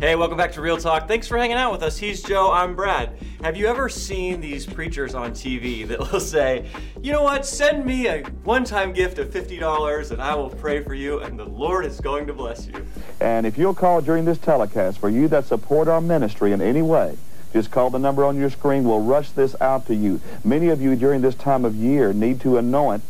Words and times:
Hey, 0.00 0.16
welcome 0.16 0.36
back 0.36 0.50
to 0.52 0.60
Real 0.60 0.76
Talk. 0.76 1.06
Thanks 1.06 1.28
for 1.28 1.38
hanging 1.38 1.56
out 1.56 1.70
with 1.70 1.82
us. 1.84 1.96
He's 1.96 2.20
Joe, 2.20 2.50
I'm 2.50 2.74
Brad. 2.74 3.16
Have 3.42 3.56
you 3.56 3.68
ever 3.68 3.88
seen 3.88 4.40
these 4.40 4.66
preachers 4.66 5.14
on 5.14 5.30
TV 5.30 5.86
that 5.88 6.12
will 6.12 6.20
say, 6.20 6.66
you 7.00 7.12
know 7.12 7.22
what, 7.22 7.46
send 7.46 7.86
me 7.86 8.08
a 8.08 8.22
one 8.42 8.64
time 8.64 8.92
gift 8.92 9.20
of 9.20 9.30
$50 9.30 10.10
and 10.10 10.20
I 10.20 10.34
will 10.34 10.50
pray 10.50 10.82
for 10.82 10.94
you 10.94 11.20
and 11.20 11.38
the 11.38 11.44
Lord 11.44 11.86
is 11.86 12.00
going 12.00 12.26
to 12.26 12.32
bless 12.32 12.66
you? 12.66 12.84
And 13.20 13.46
if 13.46 13.56
you'll 13.56 13.72
call 13.72 14.00
during 14.00 14.24
this 14.24 14.36
telecast 14.36 14.98
for 14.98 15.08
you 15.08 15.28
that 15.28 15.46
support 15.46 15.86
our 15.86 16.00
ministry 16.00 16.50
in 16.50 16.60
any 16.60 16.82
way, 16.82 17.16
just 17.52 17.70
call 17.70 17.88
the 17.88 18.00
number 18.00 18.24
on 18.24 18.36
your 18.36 18.50
screen. 18.50 18.82
We'll 18.82 19.00
rush 19.00 19.30
this 19.30 19.54
out 19.60 19.86
to 19.86 19.94
you. 19.94 20.20
Many 20.42 20.70
of 20.70 20.82
you 20.82 20.96
during 20.96 21.22
this 21.22 21.36
time 21.36 21.64
of 21.64 21.76
year 21.76 22.12
need 22.12 22.40
to 22.40 22.58
anoint 22.58 23.04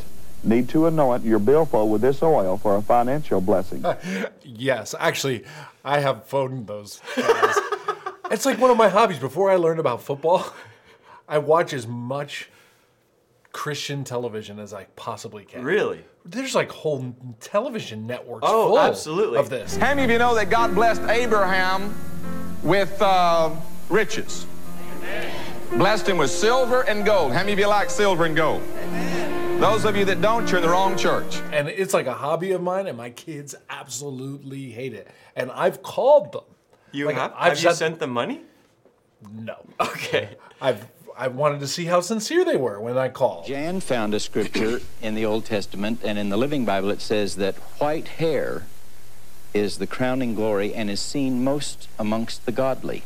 need 0.44 0.68
to 0.68 0.86
anoint 0.86 1.24
your 1.24 1.38
billfold 1.38 1.90
with 1.90 2.02
this 2.02 2.22
oil 2.22 2.58
for 2.58 2.76
a 2.76 2.82
financial 2.82 3.40
blessing. 3.40 3.82
yes, 4.42 4.94
actually, 4.98 5.42
I 5.84 6.00
have 6.00 6.24
phoned 6.26 6.66
those 6.66 7.00
guys. 7.16 7.54
it's 8.30 8.46
like 8.46 8.58
one 8.58 8.70
of 8.70 8.76
my 8.76 8.88
hobbies. 8.88 9.18
Before 9.18 9.50
I 9.50 9.56
learned 9.56 9.80
about 9.80 10.02
football, 10.02 10.46
I 11.28 11.38
watch 11.38 11.72
as 11.72 11.86
much 11.86 12.48
Christian 13.52 14.02
television 14.02 14.58
as 14.58 14.72
I 14.74 14.84
possibly 14.96 15.44
can. 15.44 15.62
Really? 15.62 16.04
There's 16.24 16.54
like 16.54 16.70
whole 16.72 17.14
television 17.40 18.06
networks 18.06 18.44
Oh, 18.48 18.68
full 18.68 18.78
absolutely. 18.80 19.38
of 19.38 19.50
this. 19.50 19.76
How 19.76 19.88
many 19.88 20.04
of 20.04 20.10
you 20.10 20.18
know 20.18 20.34
that 20.34 20.48
God 20.50 20.74
blessed 20.74 21.02
Abraham 21.02 21.94
with 22.62 23.00
uh, 23.02 23.50
riches? 23.90 24.46
Blessed 25.72 26.08
him 26.08 26.16
with 26.18 26.30
silver 26.30 26.82
and 26.82 27.04
gold. 27.04 27.32
How 27.32 27.40
many 27.40 27.52
of 27.52 27.58
you 27.58 27.66
like 27.66 27.90
silver 27.90 28.24
and 28.24 28.34
gold? 28.34 28.62
Those 29.60 29.84
of 29.86 29.96
you 29.96 30.04
that 30.06 30.20
don't, 30.20 30.46
you're 30.50 30.58
in 30.58 30.62
the 30.66 30.70
wrong 30.70 30.96
church. 30.96 31.36
And 31.52 31.68
it's 31.68 31.94
like 31.94 32.06
a 32.06 32.12
hobby 32.12 32.52
of 32.52 32.60
mine, 32.62 32.86
and 32.86 32.98
my 32.98 33.10
kids 33.10 33.54
absolutely 33.70 34.70
hate 34.70 34.92
it. 34.92 35.08
And 35.36 35.50
I've 35.52 35.82
called 35.82 36.32
them. 36.32 36.42
You 36.92 37.06
Like, 37.06 37.14
have? 37.16 37.32
I've 37.34 37.48
have 37.54 37.58
you 37.58 37.68
said- 37.70 37.76
sent 37.76 37.98
them 37.98 38.10
money? 38.10 38.42
No. 39.32 39.56
Okay. 39.80 40.36
I've 40.60 40.86
I 41.16 41.28
wanted 41.28 41.60
to 41.60 41.68
see 41.68 41.84
how 41.84 42.00
sincere 42.00 42.44
they 42.44 42.56
were 42.56 42.80
when 42.80 42.98
I 42.98 43.08
called. 43.08 43.46
Jan 43.46 43.78
found 43.80 44.14
a 44.14 44.20
scripture 44.20 44.80
in 45.00 45.14
the 45.14 45.24
Old 45.24 45.44
Testament, 45.44 46.00
and 46.04 46.18
in 46.18 46.28
the 46.28 46.36
Living 46.36 46.64
Bible 46.64 46.90
it 46.90 47.00
says 47.00 47.36
that 47.36 47.54
white 47.78 48.08
hair 48.08 48.66
is 49.54 49.78
the 49.78 49.86
crowning 49.86 50.34
glory 50.34 50.74
and 50.74 50.90
is 50.90 51.00
seen 51.00 51.44
most 51.44 51.88
amongst 52.00 52.44
the 52.46 52.52
godly. 52.52 53.04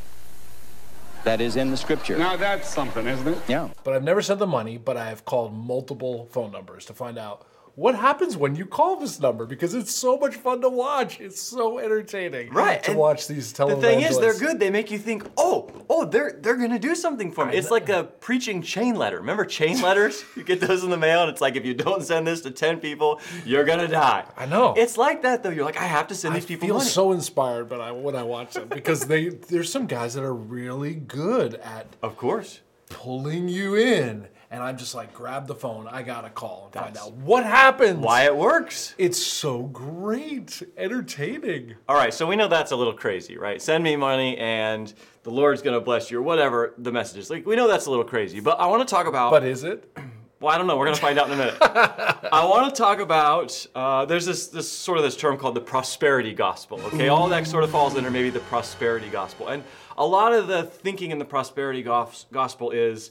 That 1.29 1.43
is 1.43 1.57
in 1.57 1.71
the 1.71 1.77
scripture. 1.77 2.17
Now 2.17 2.37
that's 2.37 2.67
something, 2.67 3.07
isn't 3.07 3.29
it? 3.29 3.37
Yeah. 3.47 3.69
But 3.85 3.93
I've 3.93 4.03
never 4.03 4.23
sent 4.23 4.39
the 4.39 4.47
money, 4.47 4.79
but 4.79 4.97
I 4.97 5.11
have 5.11 5.27
called 5.27 5.53
multiple 5.53 6.27
phone 6.33 6.53
numbers 6.53 6.87
to 6.87 6.95
find 6.95 7.19
out 7.19 7.47
what 7.79 7.95
happens 7.95 8.37
when 8.37 8.57
you 8.57 8.67
call 8.67 8.97
this 8.97 9.21
number 9.21 9.47
because 9.47 9.73
it's 9.73 9.95
so 9.95 10.17
much 10.19 10.35
fun 10.35 10.61
to 10.61 10.69
watch. 10.69 11.21
It's 11.21 11.41
so 11.41 11.79
entertaining 11.79 12.51
Right, 12.51 12.83
to 12.83 12.91
and 12.91 12.99
watch 12.99 13.29
these 13.29 13.53
The 13.53 13.77
thing 13.77 14.01
is, 14.01 14.19
they're 14.19 14.35
good. 14.35 14.59
They 14.59 14.69
make 14.69 14.91
you 14.91 14.99
think, 14.99 15.25
oh, 15.37 15.71
oh, 15.89 16.05
they're 16.05 16.37
they're 16.41 16.57
gonna 16.57 16.81
do 16.81 16.97
something 16.97 17.31
for 17.31 17.47
me. 17.47 17.57
It's 17.57 17.71
like 17.71 17.89
a 17.89 18.03
preaching 18.03 18.63
chain 18.63 18.97
letter. 18.97 19.19
Remember 19.19 19.45
chain 19.45 19.81
letters? 19.81 20.25
you 20.37 20.43
get 20.43 20.61
those 20.61 20.83
in 20.83 20.91
the 20.91 20.97
mail, 20.97 21.23
and 21.23 21.31
it's 21.31 21.41
like 21.41 21.55
if 21.55 21.65
you 21.65 21.73
don't 21.73 22.03
send 22.03 22.27
this 22.27 22.41
to 22.41 22.51
ten 22.51 22.81
people, 22.81 23.21
you're 23.45 23.65
gonna 23.65 23.87
die. 23.87 24.25
I 24.37 24.47
know. 24.47 24.75
It's 24.77 24.97
like 24.97 25.23
that 25.23 25.45
though. 25.45 25.51
You're 25.51 25.65
like, 25.65 25.81
I 25.81 25.85
have 25.85 26.09
to 26.09 26.17
send 26.17 26.35
I 26.35 26.39
these 26.39 26.47
people 26.47 26.67
feel 26.67 26.79
money. 26.79 26.91
so 26.91 27.13
inspired, 27.13 27.69
but 27.69 27.81
I, 27.81 27.93
when 27.93 28.17
I 28.17 28.25
watch 28.25 28.55
them 28.55 28.67
because 28.69 29.07
they 29.07 29.29
there's 29.29 29.71
some 29.71 29.87
guys 29.87 30.15
that 30.15 30.25
are 30.25 30.35
really 30.35 30.95
good 30.95 31.55
at 31.55 31.95
of 32.03 32.17
course. 32.17 32.61
pulling 32.91 33.49
you 33.49 33.77
in, 33.77 34.27
and 34.51 34.63
I'm 34.63 34.77
just 34.79 34.95
like, 34.95 35.13
grab 35.13 35.47
the 35.47 35.55
phone, 35.55 35.87
I 35.89 36.03
gotta 36.03 36.31
call 36.31 36.71
and 36.73 36.75
find 36.83 36.97
out 36.97 37.13
what 37.13 37.45
happens. 37.45 37.99
Why 37.99 38.25
it 38.25 38.37
works. 38.37 38.95
It's 38.99 39.23
so 39.23 39.63
great, 39.65 40.63
entertaining. 40.77 41.75
All 41.89 41.97
right, 41.97 42.13
so 42.15 42.27
we 42.27 42.37
know 42.37 42.49
that's 42.49 42.73
a 42.73 42.77
little 42.77 42.95
crazy, 42.95 43.37
right? 43.37 43.61
Send 43.61 43.85
me 43.85 43.97
money 43.97 44.37
and 44.39 44.93
the 45.23 45.31
Lord's 45.31 45.61
gonna 45.63 45.81
bless 45.81 46.11
you, 46.11 46.19
or 46.19 46.23
whatever 46.23 46.75
the 46.79 46.93
message 46.93 47.19
is. 47.19 47.31
Like 47.31 47.47
we 47.47 47.57
know 47.57 47.69
that's 47.69 47.87
a 47.87 47.91
little 47.91 48.05
crazy, 48.05 48.41
but 48.41 48.59
I 48.59 48.67
want 48.67 48.87
to 48.87 48.93
talk 48.93 49.07
about. 49.07 49.31
But 49.31 49.45
is 49.45 49.65
it? 49.65 49.91
Well, 50.41 50.55
I 50.55 50.59
don't 50.59 50.69
know. 50.69 50.77
We're 50.77 50.85
gonna 50.85 50.97
find 50.99 51.19
out 51.19 51.27
in 51.27 51.33
a 51.33 51.37
minute. 51.37 51.57
I 51.61 52.45
want 52.45 52.73
to 52.73 52.79
talk 52.81 53.01
about. 53.01 53.67
Uh, 53.75 54.05
there's 54.05 54.25
this 54.25 54.47
this 54.47 54.71
sort 54.71 54.97
of 54.97 55.03
this 55.03 55.17
term 55.17 55.37
called 55.37 55.57
the 55.57 55.61
prosperity 55.61 56.33
gospel. 56.33 56.81
Okay, 56.83 57.09
all 57.09 57.29
that 57.29 57.45
sort 57.49 57.65
of 57.65 57.71
falls 57.71 57.97
under 57.97 58.09
maybe 58.09 58.31
the 58.31 58.39
prosperity 58.39 59.09
gospel, 59.09 59.49
and 59.49 59.65
a 59.97 60.07
lot 60.07 60.33
of 60.33 60.47
the 60.47 60.63
thinking 60.63 61.11
in 61.11 61.19
the 61.19 61.25
prosperity 61.25 61.83
gospel 61.83 62.71
is 62.71 63.11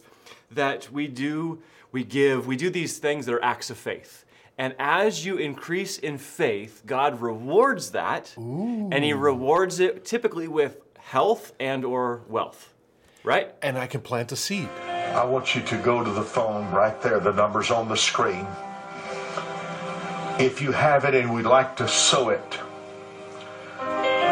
that 0.51 0.91
we 0.91 1.07
do, 1.07 1.61
we 1.91 2.03
give, 2.03 2.47
we 2.47 2.55
do 2.55 2.69
these 2.69 2.97
things 2.97 3.25
that 3.25 3.33
are 3.33 3.43
acts 3.43 3.69
of 3.69 3.77
faith. 3.77 4.25
And 4.57 4.75
as 4.79 5.25
you 5.25 5.37
increase 5.37 5.97
in 5.99 6.17
faith, 6.17 6.81
God 6.85 7.21
rewards 7.21 7.91
that, 7.91 8.33
and 8.37 9.03
He 9.03 9.13
rewards 9.13 9.79
it 9.79 10.03
typically 10.03 10.47
with 10.47 10.77
health 10.97 11.53
and 11.59 11.85
or 11.85 12.23
wealth, 12.27 12.73
right? 13.23 13.53
And 13.61 13.77
I 13.77 13.85
can 13.87 14.01
plant 14.01 14.31
a 14.31 14.35
seed. 14.35 14.67
I 14.87 15.23
want 15.25 15.55
you 15.55 15.61
to 15.61 15.77
go 15.77 16.03
to 16.03 16.11
the 16.11 16.23
phone 16.23 16.69
right 16.71 16.99
there. 17.01 17.19
The 17.19 17.31
number's 17.31 17.71
on 17.71 17.87
the 17.87 17.95
screen. 17.95 18.47
If 20.39 20.61
you 20.61 20.71
have 20.71 21.05
it 21.05 21.15
and 21.15 21.33
we'd 21.33 21.45
like 21.45 21.75
to 21.77 21.87
sow 21.87 22.29
it 22.29 22.59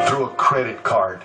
through 0.08 0.26
a 0.26 0.34
credit 0.38 0.84
card, 0.84 1.22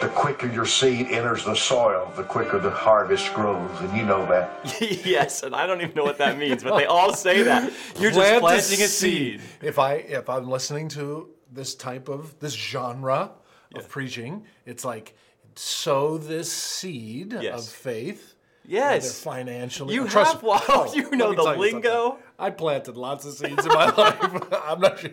the 0.00 0.08
quicker 0.08 0.46
your 0.50 0.66
seed 0.66 1.08
enters 1.10 1.44
the 1.44 1.54
soil, 1.54 2.12
the 2.16 2.22
quicker 2.24 2.58
the 2.58 2.70
harvest 2.70 3.32
grows. 3.34 3.70
And 3.80 3.96
you 3.96 4.04
know 4.04 4.24
that. 4.26 4.76
yes, 5.06 5.42
and 5.42 5.54
I 5.54 5.66
don't 5.66 5.80
even 5.82 5.94
know 5.94 6.04
what 6.04 6.18
that 6.18 6.38
means, 6.38 6.62
but 6.64 6.76
they 6.76 6.86
all 6.86 7.12
say 7.14 7.42
that. 7.42 7.64
You're 7.98 8.10
just 8.10 8.20
Plant 8.20 8.40
planting 8.42 8.80
a 8.82 8.88
seed. 8.88 9.40
If 9.62 9.78
I 9.78 9.94
if 9.94 10.28
I'm 10.30 10.48
listening 10.48 10.88
to 10.90 11.28
this 11.52 11.74
type 11.74 12.08
of 12.08 12.38
this 12.38 12.54
genre 12.54 13.32
of 13.74 13.88
preaching, 13.88 14.44
it's 14.66 14.84
like 14.84 15.14
sow 15.54 16.16
this 16.18 16.50
seed 16.52 17.32
Yes. 17.40 17.66
of 17.68 17.72
faith. 17.74 18.34
Yes. 18.64 19.24
Whether 19.24 19.36
financially. 19.36 19.94
You 19.94 20.06
Trust 20.06 20.34
have- 20.34 20.42
me- 20.42 20.48
wow, 20.48 20.60
Oh, 20.68 20.94
you 20.94 21.10
know 21.12 21.30
the 21.30 21.36
tell 21.36 21.44
something. 21.44 21.60
lingo. 21.60 22.18
I 22.38 22.50
planted 22.50 22.96
lots 22.96 23.24
of 23.26 23.34
seeds 23.34 23.66
in 23.66 23.72
my 23.72 23.90
life. 23.96 24.44
I'm 24.64 24.80
not 24.80 24.98
sure 24.98 25.10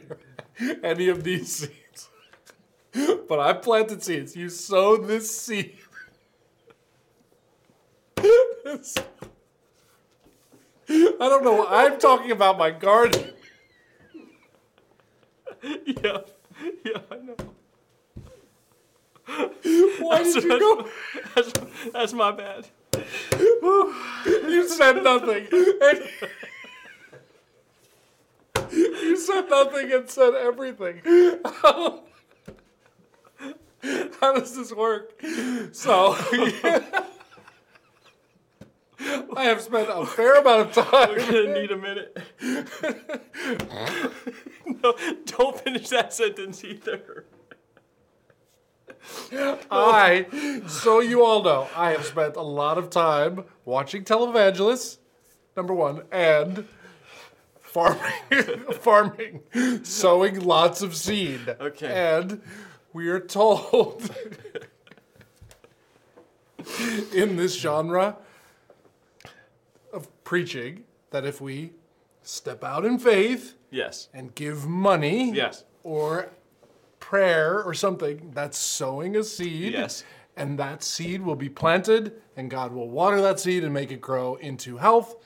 any 0.83 1.09
of 1.09 1.23
these 1.23 1.51
seeds, 1.55 1.73
but 3.27 3.39
I 3.39 3.53
planted 3.53 4.03
seeds. 4.03 4.35
You 4.35 4.49
sow 4.49 4.97
this 4.97 5.29
seed. 5.35 5.77
I 10.89 11.03
don't 11.19 11.43
know. 11.43 11.67
I'm 11.67 11.99
talking 11.99 12.31
about 12.31 12.57
my 12.57 12.71
garden. 12.71 13.33
Yeah, 15.63 16.19
yeah, 16.85 16.99
I 17.11 17.15
know. 17.17 17.35
Why 19.99 20.23
did 20.23 20.43
you 20.43 20.59
go? 20.59 20.87
That's, 21.35 21.51
that's 21.91 22.13
my 22.13 22.31
bad. 22.31 22.67
You 24.25 24.67
said 24.69 25.03
nothing. 25.03 25.47
And 25.51 25.99
you 28.71 29.17
said 29.17 29.49
nothing 29.49 29.91
and 29.91 30.09
said 30.09 30.35
everything. 30.35 31.01
Oh. 31.05 32.06
How, 34.21 34.33
does 34.33 34.55
this 34.55 34.73
work? 34.73 35.13
So, 35.71 36.15
I 39.35 39.43
have 39.43 39.61
spent 39.61 39.89
a 39.91 40.05
fair 40.05 40.35
amount 40.35 40.75
of 40.75 40.89
time. 40.89 41.09
We're 41.09 41.19
gonna 41.19 41.53
need 41.53 41.71
a 41.71 41.77
minute. 41.77 42.17
no, 44.83 44.95
don't 45.25 45.59
finish 45.59 45.89
that 45.89 46.13
sentence 46.13 46.63
either. 46.63 47.25
I, 49.31 50.61
so 50.67 50.99
you 50.99 51.23
all 51.23 51.43
know, 51.43 51.67
I 51.75 51.91
have 51.91 52.05
spent 52.05 52.35
a 52.35 52.41
lot 52.41 52.77
of 52.77 52.89
time 52.89 53.45
watching 53.65 54.03
televangelists, 54.03 54.97
number 55.55 55.73
one, 55.73 56.03
and 56.11 56.65
farming, 57.61 58.65
farming, 58.81 59.41
sowing 59.83 60.41
lots 60.41 60.81
of 60.81 60.95
seed. 60.95 61.55
Okay. 61.59 61.87
And 61.87 62.41
we 62.97 63.09
are 63.09 63.19
told 63.19 64.09
in 67.13 67.35
this 67.35 67.53
genre 67.55 68.17
of 69.93 70.07
preaching 70.23 70.83
that 71.11 71.23
if 71.23 71.39
we 71.39 71.73
step 72.23 72.63
out 72.63 72.83
in 72.85 72.97
faith 72.97 73.53
Yes. 73.69 74.09
and 74.15 74.33
give 74.33 74.65
money 74.65 75.31
Yes. 75.31 75.63
or 75.83 76.29
prayer 76.99 77.61
or 77.63 77.75
something, 77.75 78.31
that's 78.33 78.57
sowing 78.57 79.15
a 79.15 79.23
seed. 79.23 79.73
Yes. 79.73 80.03
And 80.35 80.57
that 80.57 80.81
seed 80.81 81.21
will 81.21 81.35
be 81.35 81.49
planted, 81.49 82.13
and 82.35 82.49
God 82.49 82.71
will 82.73 82.89
water 82.89 83.21
that 83.21 83.39
seed 83.39 83.63
and 83.63 83.71
make 83.75 83.91
it 83.91 84.01
grow 84.01 84.35
into 84.37 84.77
health 84.77 85.17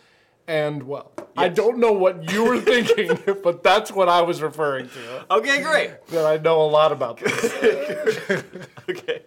and 0.48 0.84
wealth. 0.84 1.12
I 1.38 1.48
don't 1.50 1.78
know 1.78 1.92
what 1.94 2.32
you 2.32 2.44
were 2.44 2.60
thinking, 2.60 3.18
but 3.44 3.64
that's 3.64 3.92
what 3.92 4.10
I 4.10 4.22
was 4.22 4.42
referring 4.42 4.90
to. 4.90 5.26
Okay, 5.32 5.62
great. 5.62 6.06
That 6.08 6.26
I 6.26 6.38
know 6.38 6.62
a 6.62 6.70
lot 6.70 6.92
about 6.92 7.20
this. 7.20 8.44
Okay. 8.90 9.22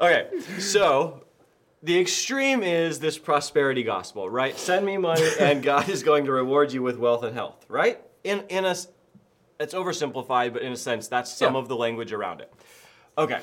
Okay, 0.00 0.28
so 0.58 1.24
the 1.82 1.98
extreme 1.98 2.62
is 2.62 3.00
this 3.00 3.18
prosperity 3.18 3.82
gospel, 3.82 4.28
right? 4.28 4.56
Send 4.58 4.84
me 4.86 4.96
money 4.96 5.26
and 5.40 5.62
God 5.62 5.88
is 5.88 6.02
going 6.02 6.24
to 6.24 6.32
reward 6.32 6.72
you 6.72 6.82
with 6.82 6.98
wealth 6.98 7.22
and 7.22 7.34
health, 7.34 7.64
right? 7.68 8.00
In 8.24 8.44
in 8.48 8.64
a 8.64 8.74
it's 9.58 9.74
oversimplified, 9.74 10.54
but 10.54 10.62
in 10.62 10.72
a 10.72 10.76
sense, 10.76 11.08
that's 11.08 11.32
some 11.32 11.54
Yeah. 11.54 11.60
of 11.60 11.68
the 11.68 11.76
language 11.76 12.12
around 12.12 12.40
it. 12.40 12.52
Okay. 13.18 13.40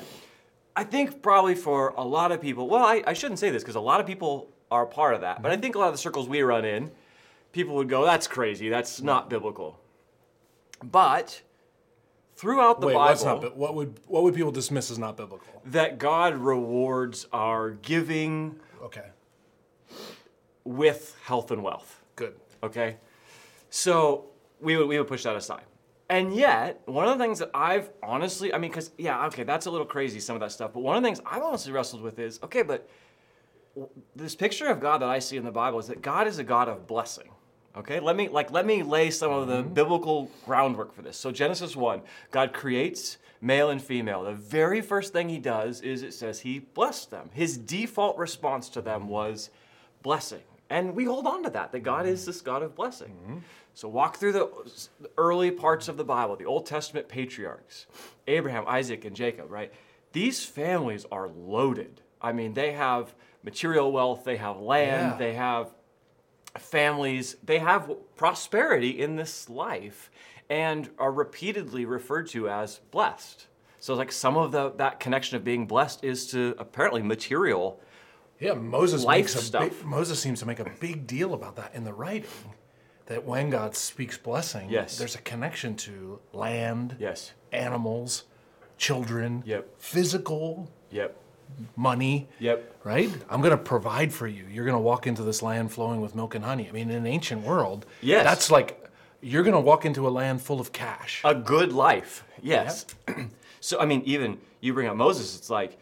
I 0.74 0.84
think 0.84 1.22
probably 1.22 1.54
for 1.54 1.88
a 1.96 2.04
lot 2.04 2.30
of 2.32 2.40
people, 2.40 2.68
well, 2.68 2.84
I, 2.84 3.02
I 3.06 3.12
shouldn't 3.12 3.38
say 3.38 3.50
this 3.50 3.62
because 3.62 3.76
a 3.76 3.80
lot 3.80 4.00
of 4.00 4.06
people 4.06 4.48
are 4.70 4.84
a 4.84 4.86
part 4.86 5.14
of 5.14 5.20
that, 5.22 5.42
but 5.42 5.50
I 5.50 5.54
Mm-hmm. 5.54 5.62
think 5.62 5.74
a 5.74 5.78
lot 5.78 5.88
of 5.88 5.94
the 5.94 5.98
circles 5.98 6.28
we 6.28 6.42
run 6.42 6.64
in, 6.64 6.90
people 7.52 7.74
would 7.76 7.88
go, 7.88 8.04
that's 8.04 8.26
crazy, 8.26 8.68
that's 8.68 9.00
not 9.00 9.30
biblical. 9.30 9.78
But 10.82 11.42
throughout 12.36 12.80
the 12.80 12.86
Wait, 12.88 12.94
Bible, 12.94 13.24
not? 13.24 13.56
What 13.56 13.74
would 13.74 13.98
what 14.06 14.22
would 14.22 14.34
people 14.34 14.52
dismiss 14.52 14.90
as 14.90 14.98
not 14.98 15.16
biblical? 15.16 15.62
that 15.64 15.98
God 15.98 16.34
rewards 16.36 17.26
our 17.32 17.70
giving 17.70 18.58
Okay, 18.82 19.06
with 20.64 21.16
health 21.24 21.50
and 21.50 21.62
wealth. 21.62 22.00
good. 22.16 22.34
Okay? 22.62 22.96
So 23.70 24.26
we 24.60 24.76
would, 24.76 24.88
we 24.88 24.98
would 24.98 25.08
push 25.08 25.22
that 25.24 25.36
aside. 25.36 25.62
And 26.10 26.34
yet, 26.34 26.80
one 26.86 27.06
of 27.06 27.18
the 27.18 27.22
things 27.22 27.38
that 27.40 27.50
I've 27.52 27.90
honestly, 28.02 28.54
I 28.54 28.58
mean, 28.58 28.70
because, 28.70 28.92
yeah, 28.96 29.26
okay, 29.26 29.42
that's 29.42 29.66
a 29.66 29.70
little 29.70 29.86
crazy, 29.86 30.20
some 30.20 30.36
of 30.36 30.40
that 30.40 30.52
stuff, 30.52 30.72
but 30.72 30.80
one 30.80 30.96
of 30.96 31.02
the 31.02 31.06
things 31.06 31.20
I've 31.26 31.42
honestly 31.42 31.70
wrestled 31.72 32.00
with 32.02 32.18
is 32.18 32.40
okay, 32.42 32.62
but 32.62 32.88
this 34.16 34.34
picture 34.34 34.66
of 34.66 34.80
God 34.80 35.02
that 35.02 35.08
I 35.08 35.18
see 35.18 35.36
in 35.36 35.44
the 35.44 35.50
Bible 35.50 35.78
is 35.78 35.86
that 35.86 36.02
God 36.02 36.26
is 36.26 36.38
a 36.38 36.44
God 36.44 36.68
of 36.68 36.86
blessing. 36.86 37.30
Okay, 37.76 38.00
let 38.00 38.16
me 38.16 38.28
like 38.28 38.50
let 38.50 38.66
me 38.66 38.82
lay 38.82 39.10
some 39.10 39.30
of 39.30 39.46
the 39.46 39.62
mm-hmm. 39.62 39.74
biblical 39.74 40.30
groundwork 40.44 40.92
for 40.94 41.02
this. 41.02 41.16
So 41.16 41.30
Genesis 41.30 41.76
1, 41.76 42.02
God 42.30 42.52
creates 42.52 43.18
male 43.40 43.70
and 43.70 43.80
female. 43.80 44.24
The 44.24 44.32
very 44.32 44.80
first 44.80 45.12
thing 45.12 45.28
he 45.28 45.38
does 45.38 45.80
is 45.80 46.02
it 46.02 46.12
says 46.12 46.40
he 46.40 46.58
blessed 46.58 47.10
them. 47.10 47.30
His 47.32 47.56
default 47.56 48.18
response 48.18 48.68
to 48.70 48.80
them 48.80 49.08
was 49.08 49.50
blessing. 50.02 50.42
And 50.70 50.94
we 50.94 51.04
hold 51.04 51.26
on 51.26 51.44
to 51.44 51.50
that, 51.50 51.72
that 51.72 51.80
God 51.80 52.06
is 52.06 52.26
this 52.26 52.40
God 52.40 52.62
of 52.62 52.74
blessing. 52.74 53.16
Mm-hmm. 53.22 53.38
So 53.74 53.88
walk 53.88 54.16
through 54.16 54.32
the 54.32 54.50
early 55.16 55.50
parts 55.50 55.88
of 55.88 55.96
the 55.96 56.04
Bible, 56.04 56.36
the 56.36 56.44
Old 56.44 56.66
Testament 56.66 57.08
patriarchs, 57.08 57.86
Abraham, 58.26 58.64
Isaac, 58.66 59.04
and 59.04 59.14
Jacob, 59.14 59.50
right? 59.50 59.72
These 60.12 60.44
families 60.44 61.06
are 61.12 61.28
loaded. 61.28 62.00
I 62.20 62.32
mean, 62.32 62.54
they 62.54 62.72
have 62.72 63.14
material 63.42 63.90
wealth, 63.92 64.24
they 64.24 64.36
have 64.36 64.58
land, 64.60 65.12
Yeah. 65.12 65.16
they 65.18 65.34
have 65.34 65.70
families, 66.58 67.36
they 67.42 67.58
have 67.58 67.90
prosperity 68.16 69.00
in 69.00 69.16
this 69.16 69.48
life 69.48 70.10
and 70.50 70.90
are 70.98 71.12
repeatedly 71.12 71.84
referred 71.84 72.26
to 72.28 72.48
as 72.48 72.80
blessed. 72.90 73.46
So 73.80 73.94
like 73.94 74.10
some 74.10 74.36
of 74.36 74.50
the 74.52 74.70
that 74.72 74.98
connection 74.98 75.36
of 75.36 75.44
being 75.44 75.66
blessed 75.66 76.02
is 76.02 76.26
to 76.32 76.54
apparently 76.58 77.02
material. 77.02 77.80
Yeah, 78.40 78.54
Moses 78.54 79.04
Life 79.04 79.18
makes 79.24 79.34
a 79.34 79.38
stuff. 79.42 79.62
Big, 79.70 79.84
Moses 79.84 80.20
seems 80.20 80.40
to 80.40 80.46
make 80.46 80.58
a 80.60 80.70
big 80.80 81.06
deal 81.06 81.34
about 81.34 81.56
that 81.56 81.74
in 81.74 81.84
the 81.84 81.92
writing. 81.92 82.54
That 83.06 83.24
when 83.24 83.50
God 83.50 83.74
speaks 83.74 84.18
blessing, 84.18 84.68
Yes. 84.70 84.98
there's 84.98 85.14
a 85.14 85.20
connection 85.22 85.76
to 85.76 86.20
land, 86.32 86.96
Yes. 86.98 87.32
animals, 87.52 88.24
children, 88.76 89.42
Yep. 89.46 89.68
physical 89.80 90.68
Yep. 90.90 91.16
Money. 91.76 92.28
Yep. 92.40 92.76
Right? 92.84 93.10
I'm 93.28 93.40
going 93.40 93.50
to 93.50 93.56
provide 93.62 94.12
for 94.12 94.26
you. 94.26 94.44
You're 94.50 94.64
going 94.64 94.76
to 94.76 94.80
walk 94.80 95.06
into 95.06 95.22
this 95.22 95.42
land 95.42 95.70
flowing 95.72 96.00
with 96.00 96.14
milk 96.14 96.34
and 96.34 96.44
honey. 96.44 96.68
I 96.68 96.72
mean, 96.72 96.90
in 96.90 96.96
an 96.96 97.06
ancient 97.06 97.42
world, 97.42 97.84
Yes. 98.00 98.24
that's 98.24 98.50
like 98.50 98.88
you're 99.20 99.42
going 99.42 99.54
to 99.54 99.60
walk 99.60 99.84
into 99.84 100.06
a 100.06 100.10
land 100.10 100.40
full 100.42 100.60
of 100.60 100.72
cash. 100.72 101.20
A 101.24 101.34
good 101.34 101.72
life. 101.72 102.24
Yes. 102.42 102.86
so 103.60 103.80
I 103.80 103.84
mean 103.86 104.02
even 104.04 104.38
you 104.60 104.72
bring 104.72 104.86
up 104.86 104.96
Moses 104.96 105.36
it's 105.36 105.50
like 105.50 105.76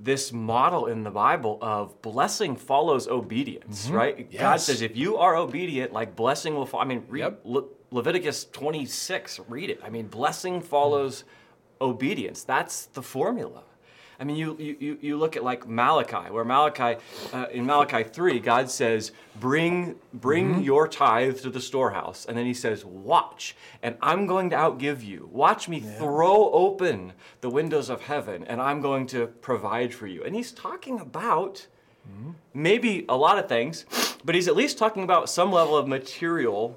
this 0.00 0.32
model 0.32 0.86
in 0.86 1.04
the 1.04 1.10
Bible 1.10 1.58
of 1.62 2.00
blessing 2.02 2.56
follows 2.56 3.06
obedience, 3.06 3.88
right? 3.88 4.16
God 4.16 4.24
Mm-hmm. 4.26 4.34
Yes. 4.34 4.64
says 4.64 4.82
if 4.82 4.96
you 4.96 5.18
are 5.18 5.36
obedient 5.36 5.92
like 5.92 6.16
blessing 6.16 6.54
will 6.54 6.66
follow. 6.66 6.82
I 6.82 6.86
mean 6.86 7.04
read 7.08 7.20
Yep. 7.20 7.40
Le- 7.44 7.64
Leviticus 7.92 8.46
26, 8.52 9.40
read 9.48 9.70
it. 9.70 9.80
I 9.84 9.90
mean 9.90 10.08
blessing 10.08 10.60
follows 10.60 11.24
obedience. 11.80 12.42
That's 12.44 12.86
the 12.86 13.02
formula. 13.02 13.62
I 14.20 14.24
mean, 14.24 14.36
you, 14.36 14.54
you, 14.58 14.98
you- 15.00 15.16
look 15.16 15.34
at 15.36 15.42
like 15.42 15.66
Malachi, 15.66 16.30
where 16.30 16.44
Malachi, 16.44 17.00
uh, 17.32 17.46
in 17.50 17.64
Malachi 17.64 18.04
3, 18.04 18.38
God 18.40 18.70
says, 18.70 19.12
bring, 19.40 19.96
bring 20.12 20.62
your 20.62 20.86
tithe 20.86 21.38
to 21.40 21.48
the 21.48 21.60
storehouse. 21.60 22.26
And 22.26 22.36
then 22.36 22.44
he 22.44 22.52
says, 22.52 22.84
watch, 22.84 23.56
and 23.82 23.96
I'm 24.02 24.26
going 24.26 24.50
to 24.50 24.56
outgive 24.56 25.02
you. 25.02 25.28
Watch 25.32 25.68
me 25.70 25.80
throw 25.80 26.50
open 26.52 27.14
the 27.40 27.48
windows 27.48 27.88
of 27.88 28.02
heaven, 28.02 28.44
and 28.44 28.60
I'm 28.60 28.82
going 28.82 29.06
to 29.08 29.26
provide 29.26 29.94
for 29.94 30.06
you. 30.06 30.22
And 30.22 30.34
he's 30.34 30.52
talking 30.52 31.00
about 31.00 31.66
maybe 32.52 33.04
a 33.08 33.16
lot 33.16 33.38
of 33.38 33.48
things, 33.48 33.86
but 34.24 34.34
he's 34.34 34.48
at 34.48 34.56
least 34.56 34.76
talking 34.78 35.02
about 35.02 35.30
some 35.30 35.50
level 35.52 35.76
of 35.76 35.86
material 35.88 36.76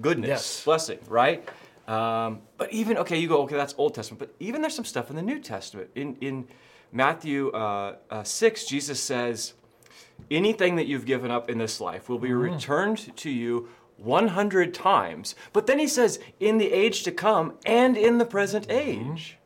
goodness, 0.00 0.28
Yes. 0.28 0.64
blessing, 0.64 0.98
right? 1.08 1.48
Um, 1.86 2.40
but 2.56 2.72
even 2.72 2.96
okay, 2.98 3.18
you 3.18 3.28
go 3.28 3.42
okay, 3.42 3.56
that's 3.56 3.74
Old 3.78 3.94
Testament, 3.94 4.18
but 4.18 4.34
even 4.40 4.62
there's 4.62 4.74
some 4.74 4.84
stuff 4.86 5.10
in 5.10 5.16
the 5.16 5.22
New 5.22 5.38
Testament. 5.38 5.90
In 5.94 6.16
in 6.20 6.48
Matthew 6.94 7.50
uh, 7.50 7.96
uh, 8.08 8.22
six, 8.22 8.64
Jesus 8.64 9.00
says, 9.00 9.52
"Anything 10.30 10.76
that 10.76 10.86
you've 10.86 11.04
given 11.04 11.30
up 11.30 11.50
in 11.50 11.58
this 11.58 11.80
life 11.80 12.08
will 12.08 12.18
be 12.18 12.32
returned 12.32 13.14
to 13.16 13.30
you." 13.30 13.68
100 13.96 14.74
times. 14.74 15.36
But 15.52 15.68
then 15.68 15.78
he 15.78 15.86
says, 15.86 16.18
in 16.40 16.58
the 16.58 16.72
age 16.72 17.04
to 17.04 17.12
come 17.12 17.54
and 17.64 17.96
in 17.96 18.18
the 18.18 18.26
present 18.26 18.66
age. 18.68 19.38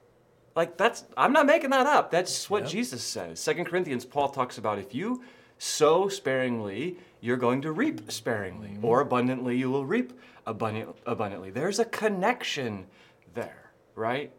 Like 0.59 0.77
that's 0.77 1.05
I'm 1.17 1.33
not 1.33 1.47
making 1.47 1.71
that 1.71 1.87
up. 1.87 2.11
That's 2.11 2.51
what 2.51 2.67
Jesus 2.67 3.01
says. 3.05 3.39
Second 3.39 3.67
Corinthians, 3.67 4.05
Paul 4.05 4.29
talks 4.29 4.59
about 4.59 4.81
if 4.81 4.93
you 4.93 5.23
sow 5.59 6.09
sparingly, 6.09 6.97
you're 7.21 7.37
going 7.37 7.63
to 7.63 7.71
reap 7.71 8.11
sparingly, 8.11 8.77
or 8.83 9.01
abundantly 9.01 9.57
you 9.57 9.71
will 9.71 9.87
reap 9.87 10.19
abundant, 10.49 10.97
abundantly. 11.07 11.51
There's 11.51 11.79
a 11.79 11.85
connection 11.85 12.87
there, 13.35 13.71
right? 13.95 14.33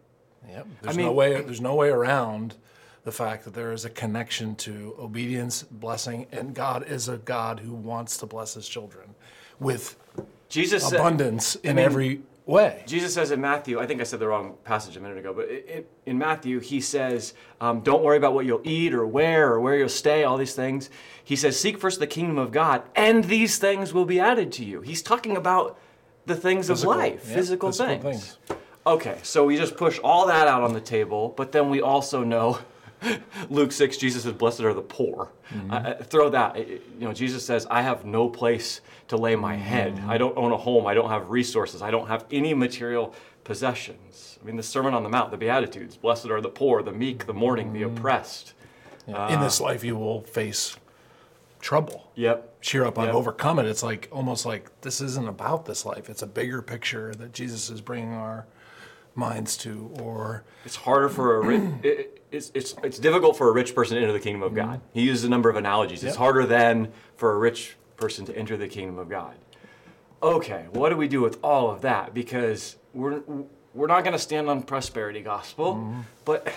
Yep. 0.50 0.68
There's 0.82 0.98
mean- 0.98 1.06
no 1.06 1.14
way. 1.14 1.42
There's 1.42 1.62
no 1.62 1.76
way 1.76 1.88
around 1.88 2.56
the 3.04 3.12
fact 3.12 3.46
that 3.46 3.54
there 3.54 3.72
is 3.72 3.86
a 3.86 3.90
connection 3.90 4.56
to 4.56 4.96
obedience, 5.00 5.64
blessing, 5.64 6.28
and 6.32 6.54
God 6.54 6.86
is 6.88 7.08
a 7.08 7.18
God 7.18 7.60
who 7.62 7.74
wants 7.74 8.18
to 8.18 8.26
bless 8.26 8.54
His 8.54 8.68
children 8.68 9.16
with 9.60 9.96
Jesus 10.50 10.92
abundance 10.92 11.56
in 11.56 11.76
mean- 11.78 11.86
every 11.86 12.22
way. 12.46 12.84
Jesus 12.88 13.14
says 13.14 13.30
in 13.32 13.40
Matthew, 13.40 13.80
I 13.80 13.86
think 13.86 14.02
I 14.02 14.04
said 14.04 14.20
the 14.20 14.28
wrong 14.28 14.58
passage 14.64 14.98
a 14.98 15.00
minute 15.00 15.18
ago, 15.20 15.34
but 15.34 15.48
i- 15.50 15.78
i- 15.80 15.84
in 16.08 16.18
Matthew, 16.18 16.60
he 16.60 16.82
says, 16.82 17.34
um, 17.62 17.82
Don't 17.82 18.04
worry 18.04 18.18
about 18.18 18.34
what 18.34 18.46
you'll 18.46 18.62
eat 18.64 18.94
or 18.94 19.06
wear 19.06 19.54
or 19.54 19.60
where 19.60 19.76
you'll 19.78 19.88
stay, 19.90 20.24
all 20.24 20.38
these 20.38 20.56
things. 20.56 20.90
He 21.24 21.36
says, 21.36 21.60
Seek 21.60 21.78
first 21.78 22.00
the 22.00 22.08
kingdom 22.08 22.38
of 22.40 22.52
God, 22.52 22.82
and 22.96 23.26
these 23.26 23.60
things 23.60 23.94
will 23.94 24.06
be 24.06 24.20
added 24.20 24.52
to 24.54 24.66
you. 24.66 24.82
He's 24.82 25.02
talking 25.04 25.38
about 25.38 25.78
the 26.26 26.36
things 26.36 26.68
Physical, 26.68 26.94
of 26.94 26.98
life, 27.00 27.26
yeah, 27.28 27.36
physical, 27.36 27.70
physical 27.70 28.02
things. 28.02 28.36
things. 28.48 28.58
Okay, 28.88 29.18
so 29.24 29.46
we 29.46 29.56
just 29.56 29.78
push 29.78 30.00
all 30.04 30.26
that 30.28 30.48
out 30.48 30.64
on 30.64 30.74
the 30.74 30.82
table, 30.82 31.34
but 31.38 31.52
then 31.52 31.70
we 31.70 31.82
also 31.82 32.24
know 32.24 32.58
Luke 33.50 33.72
6, 33.72 33.98
Jesus 33.98 34.24
says, 34.24 34.34
Blessed 34.34 34.62
are 34.62 34.74
the 34.74 34.82
poor. 34.82 35.30
Mm-hmm. 35.54 35.72
Uh, 35.72 35.76
uh, 35.78 36.04
throw 36.04 36.30
that. 36.30 36.56
uh, 36.56 36.60
You 36.60 36.80
know, 37.08 37.14
Jesus 37.14 37.46
says, 37.46 37.66
I 37.70 37.82
have 37.82 38.06
no 38.06 38.30
place 38.30 38.82
to 39.08 39.18
lay 39.18 39.36
my 39.36 39.56
head. 39.56 39.96
Mm-hmm. 39.96 40.10
I 40.10 40.18
don't 40.18 40.38
own 40.38 40.52
a 40.52 40.58
home. 40.58 40.86
I 40.86 40.94
don't 40.94 41.10
have 41.10 41.30
resources. 41.30 41.82
I 41.82 41.92
don't 41.92 42.08
have 42.08 42.26
any 42.32 42.54
material 42.54 43.14
possessions. 43.44 44.38
I 44.42 44.46
mean, 44.46 44.56
the 44.56 44.64
Sermon 44.64 44.94
on 44.94 45.04
the 45.04 45.10
Mount, 45.10 45.32
the 45.32 45.38
Beatitudes 45.38 45.98
Blessed 45.98 46.28
are 46.28 46.42
the 46.42 46.50
poor, 46.50 46.82
the 46.82 46.92
meek, 46.94 47.26
the 47.26 47.34
mourning, 47.34 47.74
the 47.74 47.82
Mm-hmm. 47.82 47.98
oppressed. 47.98 48.54
in 49.08 49.40
this 49.40 49.60
life, 49.60 49.84
you 49.84 49.96
will 49.96 50.22
face 50.22 50.76
trouble. 51.60 52.12
Yep. 52.16 52.62
Cheer 52.62 52.86
up, 52.86 53.00
I've 53.00 53.08
Yep. 53.08 53.16
overcome 53.16 53.60
it. 53.60 53.66
It's 53.66 53.82
like 53.84 54.08
almost 54.12 54.46
like 54.46 54.70
this 54.82 55.02
isn't 55.02 55.28
about 55.28 55.66
this 55.66 55.86
life. 55.86 56.10
It's 56.10 56.22
a 56.22 56.28
bigger 56.28 56.62
picture 56.62 57.14
that 57.16 57.34
Jesus 57.34 57.70
is 57.70 57.82
bringing 57.82 58.14
our 58.14 58.46
minds 59.20 59.58
to, 59.58 59.92
or 60.02 60.44
It's 60.66 60.78
harder 60.78 61.10
for 61.10 61.38
a 61.38 61.46
rich, 61.46 61.62
it, 61.84 62.24
it's, 62.32 62.52
it's, 62.54 62.76
it's 62.84 62.98
difficult 62.98 63.38
for 63.38 63.50
a 63.50 63.52
rich 63.52 63.76
person 63.76 63.98
to 63.98 64.02
enter 64.02 64.14
the 64.14 64.20
kingdom 64.20 64.42
of 64.42 64.54
mm-hmm. 64.54 64.72
God. 64.72 64.82
He 64.94 65.02
uses 65.02 65.26
a 65.26 65.30
number 65.30 65.50
of 65.50 65.56
analogies. 65.56 66.04
It's 66.04 66.16
harder 66.16 66.46
than 66.46 66.92
for 67.18 67.34
a 67.34 67.38
rich 67.38 67.76
person 67.98 68.26
to 68.26 68.36
enter 68.36 68.58
the 68.58 68.68
kingdom 68.68 68.98
of 68.98 69.10
God. 69.10 69.36
Okay, 70.24 70.66
what 70.72 70.90
do 70.90 70.98
we 70.98 71.08
do 71.08 71.22
with 71.22 71.38
all 71.44 71.70
of 71.70 71.82
that? 71.82 72.14
Because 72.14 72.78
we're, 72.94 73.22
we're 73.74 73.88
not 73.88 74.04
going 74.04 74.14
to 74.14 74.20
stand 74.20 74.50
on 74.50 74.64
prosperity 74.64 75.22
gospel, 75.22 75.76
mm-hmm. 75.76 76.02
but 76.26 76.52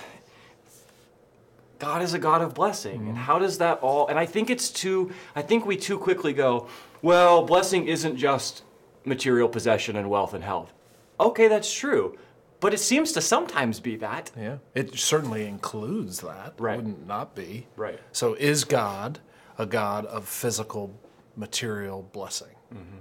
God 1.78 2.02
is 2.02 2.14
a 2.14 2.18
God 2.18 2.42
of 2.42 2.54
blessing. 2.54 3.00
And 3.00 3.08
mm-hmm. 3.08 3.16
how 3.16 3.38
does 3.38 3.58
that 3.58 3.78
all, 3.80 4.08
and 4.08 4.18
I 4.18 4.26
think 4.26 4.50
it's 4.50 4.70
too, 4.70 5.12
I 5.34 5.42
think 5.42 5.66
we 5.66 5.76
too 5.76 5.98
quickly 5.98 6.32
go, 6.32 6.68
well, 7.02 7.44
blessing 7.44 7.86
isn't 7.86 8.16
just 8.16 8.62
material 9.04 9.48
possession 9.48 9.96
and 9.96 10.08
wealth 10.08 10.34
and 10.34 10.44
health. 10.44 10.72
Okay, 11.18 11.48
that's 11.48 11.72
true. 11.72 12.18
But 12.62 12.72
it 12.72 12.78
seems 12.78 13.10
to 13.12 13.20
sometimes 13.20 13.80
be 13.80 13.96
that. 13.96 14.30
yeah, 14.38 14.58
it 14.72 14.96
certainly 14.96 15.46
includes 15.46 16.20
that. 16.20 16.54
Right. 16.58 16.76
Wouldn't 16.76 17.08
not 17.08 17.34
be. 17.34 17.66
Right. 17.74 17.98
So 18.12 18.34
is 18.34 18.62
God 18.62 19.18
a 19.58 19.66
God 19.66 20.06
of 20.06 20.28
physical, 20.28 20.94
material 21.36 22.08
blessing? 22.12 22.54
Mm-hmm. 22.72 22.98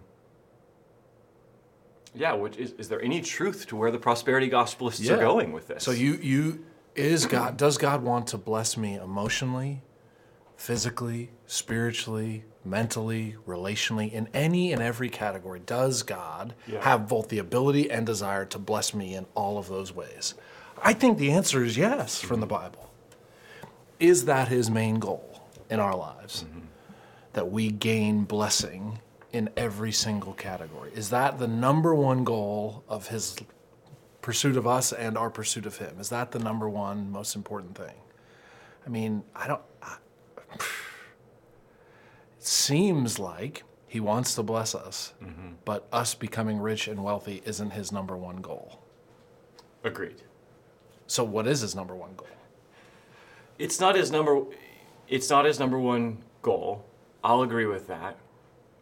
Yeah, 2.16 2.34
which 2.34 2.58
is, 2.58 2.72
is 2.80 2.90
there 2.90 3.02
any 3.04 3.22
truth 3.22 3.68
to 3.68 3.76
where 3.76 3.92
the 3.92 4.00
prosperity 4.00 4.50
gospelists 4.50 5.08
are 5.10 5.18
going 5.18 5.52
with 5.52 5.68
this? 5.68 5.84
So 5.84 5.92
you 5.92 6.14
you 6.16 6.66
is 6.96 7.28
God 7.28 7.56
does 7.56 7.78
God 7.78 8.02
want 8.02 8.26
to 8.28 8.40
bless 8.40 8.76
me 8.76 8.96
emotionally, 8.96 9.84
physically, 10.62 11.32
spiritually, 11.48 12.44
mentally, 12.64 13.36
relationally, 13.48 14.12
in 14.12 14.30
any 14.32 14.72
and 14.72 14.80
every 14.80 15.10
category, 15.10 15.60
does 15.60 16.04
God 16.04 16.54
Yeah. 16.68 16.84
have 16.84 17.08
both 17.08 17.30
the 17.30 17.40
ability 17.40 17.90
and 17.90 18.06
desire 18.06 18.46
to 18.46 18.60
bless 18.60 18.94
me 18.94 19.16
in 19.16 19.26
all 19.34 19.58
of 19.58 19.68
those 19.70 19.92
ways? 19.92 20.36
I 20.80 20.94
think 20.94 21.18
the 21.18 21.32
answer 21.32 21.64
is 21.64 21.78
yes 21.78 22.22
from 22.22 22.42
the 22.42 22.46
mm-hmm. 22.46 22.64
Bible. 22.66 22.92
Is 24.00 24.26
that 24.26 24.50
his 24.50 24.70
main 24.70 25.00
goal 25.00 25.42
in 25.68 25.80
our 25.80 25.96
lives? 25.96 26.44
Mm-hmm. 26.44 26.60
That 27.34 27.52
we 27.52 27.72
gain 27.72 28.26
blessing 28.26 29.00
in 29.34 29.50
every 29.58 29.92
single 29.92 30.34
category? 30.34 30.92
Is 30.94 31.10
that 31.10 31.40
the 31.40 31.48
number 31.48 31.96
one 31.96 32.24
goal 32.24 32.84
of 32.88 33.08
his 33.08 33.36
pursuit 34.22 34.58
of 34.58 34.68
us 34.68 34.94
and 34.94 35.18
our 35.18 35.32
pursuit 35.32 35.66
of 35.66 35.78
him? 35.78 35.96
Is 36.00 36.10
that 36.10 36.32
the 36.32 36.40
number 36.40 36.70
one 36.70 37.12
most 37.12 37.36
important 37.36 37.76
thing? 37.76 37.96
I 38.86 38.90
mean, 38.90 39.24
I 39.36 39.48
don't. 39.48 39.62
I, 39.82 39.96
it 40.54 42.46
seems 42.46 43.20
like 43.20 43.64
he 43.88 44.00
wants 44.00 44.36
to 44.36 44.44
bless 44.44 44.74
us, 44.74 45.14
mm-hmm. 45.22 45.54
but 45.66 45.88
us 45.92 46.16
becoming 46.16 46.60
rich 46.60 46.88
and 46.88 47.04
wealthy 47.04 47.42
isn't 47.46 47.72
his 47.72 47.92
number 47.92 48.16
one 48.16 48.38
goal. 48.38 48.82
Agreed. 49.84 50.22
So, 51.08 51.24
what 51.24 51.46
is 51.48 51.62
his 51.62 51.76
number 51.76 51.96
one 51.96 52.16
goal? 52.16 52.28
It's 53.60 53.80
not 53.80 53.96
his 53.96 54.12
number. 54.12 54.44
It's 55.08 55.30
not 55.30 55.46
his 55.46 55.60
number 55.60 55.78
one 55.78 56.20
goal. 56.42 56.86
I'll 57.24 57.42
agree 57.42 57.66
with 57.66 57.88
that. 57.88 58.18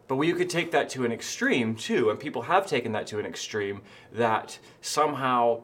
But 0.08 0.16
we 0.16 0.32
could 0.34 0.50
take 0.50 0.72
that 0.72 0.90
to 0.90 1.06
an 1.06 1.12
extreme 1.12 1.76
too, 1.76 2.10
and 2.10 2.20
people 2.20 2.44
have 2.44 2.66
taken 2.66 2.92
that 2.94 3.08
to 3.08 3.20
an 3.20 3.26
extreme 3.26 3.82
that 4.12 4.60
somehow 4.82 5.64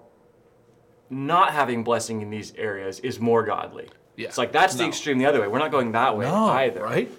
not 1.09 1.51
having 1.51 1.83
blessing 1.83 2.21
in 2.21 2.29
these 2.29 2.53
areas 2.55 2.99
is 2.99 3.19
more 3.19 3.43
godly. 3.43 3.89
Yeah. 4.17 4.27
It's 4.27 4.37
like 4.37 4.51
that's 4.51 4.75
the 4.75 4.85
extreme 4.85 5.17
the 5.17 5.25
other 5.25 5.41
way. 5.41 5.47
We're 5.47 5.59
not 5.59 5.71
going 5.71 5.91
that 5.93 6.17
way 6.17 6.25
No, 6.25 6.45
either. 6.47 6.81
right? 6.83 7.11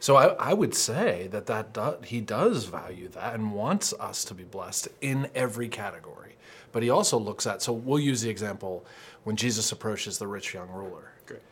So 0.00 0.16
I, 0.16 0.26
I 0.34 0.52
would 0.52 0.74
say 0.74 1.28
that, 1.30 1.46
that 1.46 1.72
do, 1.72 1.94
he 2.04 2.20
does 2.20 2.64
value 2.64 3.06
that 3.10 3.34
and 3.34 3.52
wants 3.52 3.94
us 4.00 4.24
to 4.24 4.34
be 4.34 4.42
blessed 4.42 4.88
in 5.00 5.28
every 5.34 5.68
category. 5.68 6.34
But 6.72 6.82
he 6.82 6.90
also 6.90 7.18
looks 7.18 7.46
at, 7.46 7.62
so 7.62 7.72
we'll 7.72 8.00
use 8.00 8.20
the 8.22 8.30
example 8.30 8.84
when 9.22 9.36
Jesus 9.36 9.70
approaches 9.70 10.18
the 10.18 10.26
rich 10.26 10.54
young 10.54 10.68
ruler. 10.70 11.12
Great. 11.26 11.42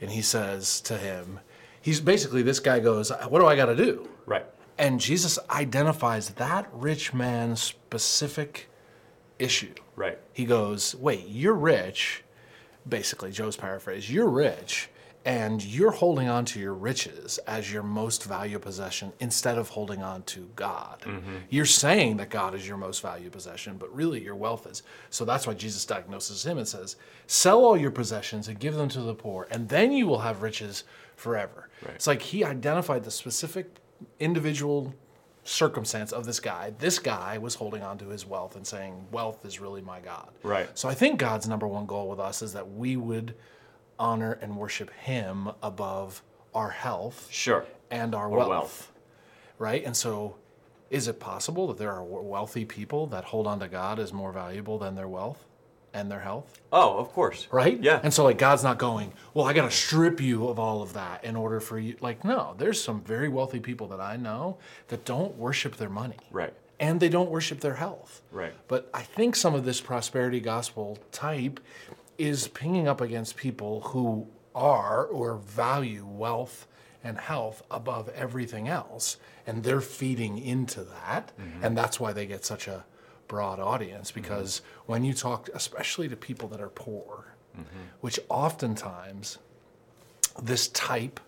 And 0.00 0.10
he 0.10 0.22
says 0.22 0.80
to 0.82 0.98
him, 0.98 1.38
he's 1.80 2.00
basically, 2.00 2.42
this 2.42 2.58
guy 2.58 2.80
goes, 2.80 3.12
What 3.28 3.38
do 3.38 3.46
I 3.46 3.54
got 3.54 3.66
to 3.66 3.76
do? 3.76 4.08
Right. 4.26 4.46
And 4.78 4.98
Jesus 4.98 5.38
identifies 5.50 6.30
that 6.30 6.68
rich 6.72 7.14
man's 7.14 7.62
specific 7.62 8.68
issue. 9.38 9.74
Right. 9.94 10.18
He 10.32 10.46
goes, 10.46 10.96
Wait, 10.96 11.26
you're 11.28 11.54
rich. 11.54 12.24
Basically, 12.88 13.30
Joe's 13.30 13.56
paraphrase, 13.56 14.10
you're 14.10 14.28
rich 14.28 14.88
and 15.24 15.62
you're 15.62 15.90
holding 15.90 16.28
on 16.28 16.46
to 16.46 16.58
your 16.58 16.72
riches 16.72 17.38
as 17.46 17.70
your 17.70 17.82
most 17.82 18.24
valued 18.24 18.62
possession 18.62 19.12
instead 19.20 19.58
of 19.58 19.68
holding 19.68 20.02
on 20.02 20.22
to 20.22 20.48
God. 20.56 21.02
Mm-hmm. 21.02 21.36
You're 21.50 21.66
saying 21.66 22.16
that 22.16 22.30
God 22.30 22.54
is 22.54 22.66
your 22.66 22.78
most 22.78 23.02
valued 23.02 23.32
possession, 23.32 23.76
but 23.76 23.94
really 23.94 24.22
your 24.22 24.34
wealth 24.34 24.66
is. 24.66 24.82
So 25.10 25.26
that's 25.26 25.46
why 25.46 25.54
Jesus 25.54 25.84
diagnoses 25.84 26.44
him 26.44 26.56
and 26.56 26.66
says, 26.66 26.96
Sell 27.26 27.64
all 27.64 27.76
your 27.76 27.90
possessions 27.90 28.48
and 28.48 28.58
give 28.58 28.74
them 28.74 28.88
to 28.88 29.00
the 29.02 29.14
poor, 29.14 29.46
and 29.50 29.68
then 29.68 29.92
you 29.92 30.06
will 30.06 30.20
have 30.20 30.42
riches 30.42 30.84
forever. 31.16 31.68
Right. 31.82 31.94
It's 31.94 32.06
like 32.06 32.22
he 32.22 32.42
identified 32.42 33.04
the 33.04 33.10
specific 33.10 33.76
individual 34.18 34.94
circumstance 35.44 36.12
of 36.12 36.24
this 36.26 36.40
guy. 36.40 36.72
This 36.78 36.98
guy 36.98 37.38
was 37.38 37.54
holding 37.54 37.82
on 37.82 37.98
to 37.98 38.08
his 38.08 38.26
wealth 38.26 38.56
and 38.56 38.66
saying, 38.66 39.06
Wealth 39.10 39.44
is 39.44 39.60
really 39.60 39.80
my 39.80 40.00
God. 40.00 40.28
Right. 40.42 40.68
So 40.78 40.88
I 40.88 40.94
think 40.94 41.18
God's 41.18 41.48
number 41.48 41.66
one 41.66 41.86
goal 41.86 42.08
with 42.08 42.20
us 42.20 42.42
is 42.42 42.52
that 42.52 42.70
we 42.70 42.96
would 42.96 43.34
honor 43.98 44.38
and 44.40 44.56
worship 44.56 44.90
Him 44.94 45.50
above 45.62 46.22
our 46.54 46.70
health 46.70 47.28
Sure. 47.30 47.64
and 47.90 48.14
our 48.14 48.28
wealth, 48.28 48.48
wealth. 48.48 48.92
Right? 49.58 49.84
And 49.84 49.96
so 49.96 50.36
is 50.90 51.06
it 51.06 51.20
possible 51.20 51.68
that 51.68 51.78
there 51.78 51.92
are 51.92 52.02
wealthy 52.02 52.64
people 52.64 53.06
that 53.08 53.24
hold 53.24 53.46
on 53.46 53.60
to 53.60 53.68
God 53.68 53.98
as 53.98 54.12
more 54.12 54.32
valuable 54.32 54.78
than 54.78 54.94
their 54.94 55.06
wealth 55.08 55.44
and 55.92 56.10
their 56.10 56.20
health? 56.20 56.60
Oh, 56.72 56.98
of 56.98 57.12
course. 57.12 57.48
right? 57.50 57.80
Yeah. 57.82 58.00
And 58.02 58.12
so 58.14 58.24
like 58.24 58.38
God's 58.38 58.62
not 58.62 58.78
going, 58.78 59.12
well, 59.34 59.46
I 59.46 59.52
got 59.52 59.64
to 59.64 59.76
strip 59.76 60.20
you 60.20 60.48
of 60.48 60.58
all 60.58 60.82
of 60.82 60.92
that 60.92 61.24
in 61.24 61.36
order 61.36 61.60
for 61.60 61.78
you. 61.78 61.96
Like, 62.00 62.24
no, 62.24 62.54
there's 62.58 62.82
some 62.82 63.00
very 63.02 63.28
wealthy 63.28 63.60
people 63.60 63.88
that 63.88 64.00
I 64.00 64.16
know 64.16 64.58
that 64.88 65.04
don't 65.04 65.36
worship 65.36 65.76
their 65.76 65.88
money. 65.88 66.16
Right. 66.30 66.54
And 66.78 67.00
they 67.00 67.08
don't 67.08 67.30
worship 67.30 67.60
their 67.60 67.74
health. 67.74 68.22
Right. 68.30 68.54
But 68.68 68.88
I 68.94 69.02
think 69.02 69.36
some 69.36 69.54
of 69.54 69.64
this 69.64 69.80
prosperity 69.80 70.40
gospel 70.40 70.98
type 71.12 71.60
is 72.16 72.48
pinging 72.48 72.86
up 72.88 73.00
against 73.00 73.36
people 73.36 73.80
who 73.80 74.26
are 74.54 75.04
or 75.04 75.36
value 75.36 76.06
wealth 76.06 76.66
and 77.02 77.18
health 77.18 77.62
above 77.70 78.08
everything 78.10 78.68
else. 78.68 79.16
And 79.46 79.62
they're 79.64 79.80
feeding 79.80 80.38
into 80.38 80.84
that. 80.84 81.32
Mm-hmm. 81.40 81.64
And 81.64 81.76
that's 81.76 81.98
why 81.98 82.12
they 82.12 82.26
get 82.26 82.44
such 82.44 82.68
a 82.68 82.84
broad 83.30 83.60
audience 83.60 84.10
because 84.10 84.60
when 84.86 85.04
you 85.04 85.14
talk, 85.14 85.48
especially 85.54 86.08
to 86.08 86.16
people 86.16 86.48
that 86.48 86.60
are 86.60 86.68
poor, 86.68 87.26
which 88.00 88.18
oftentimes 88.28 89.38
this 90.42 90.66
type 90.68 91.20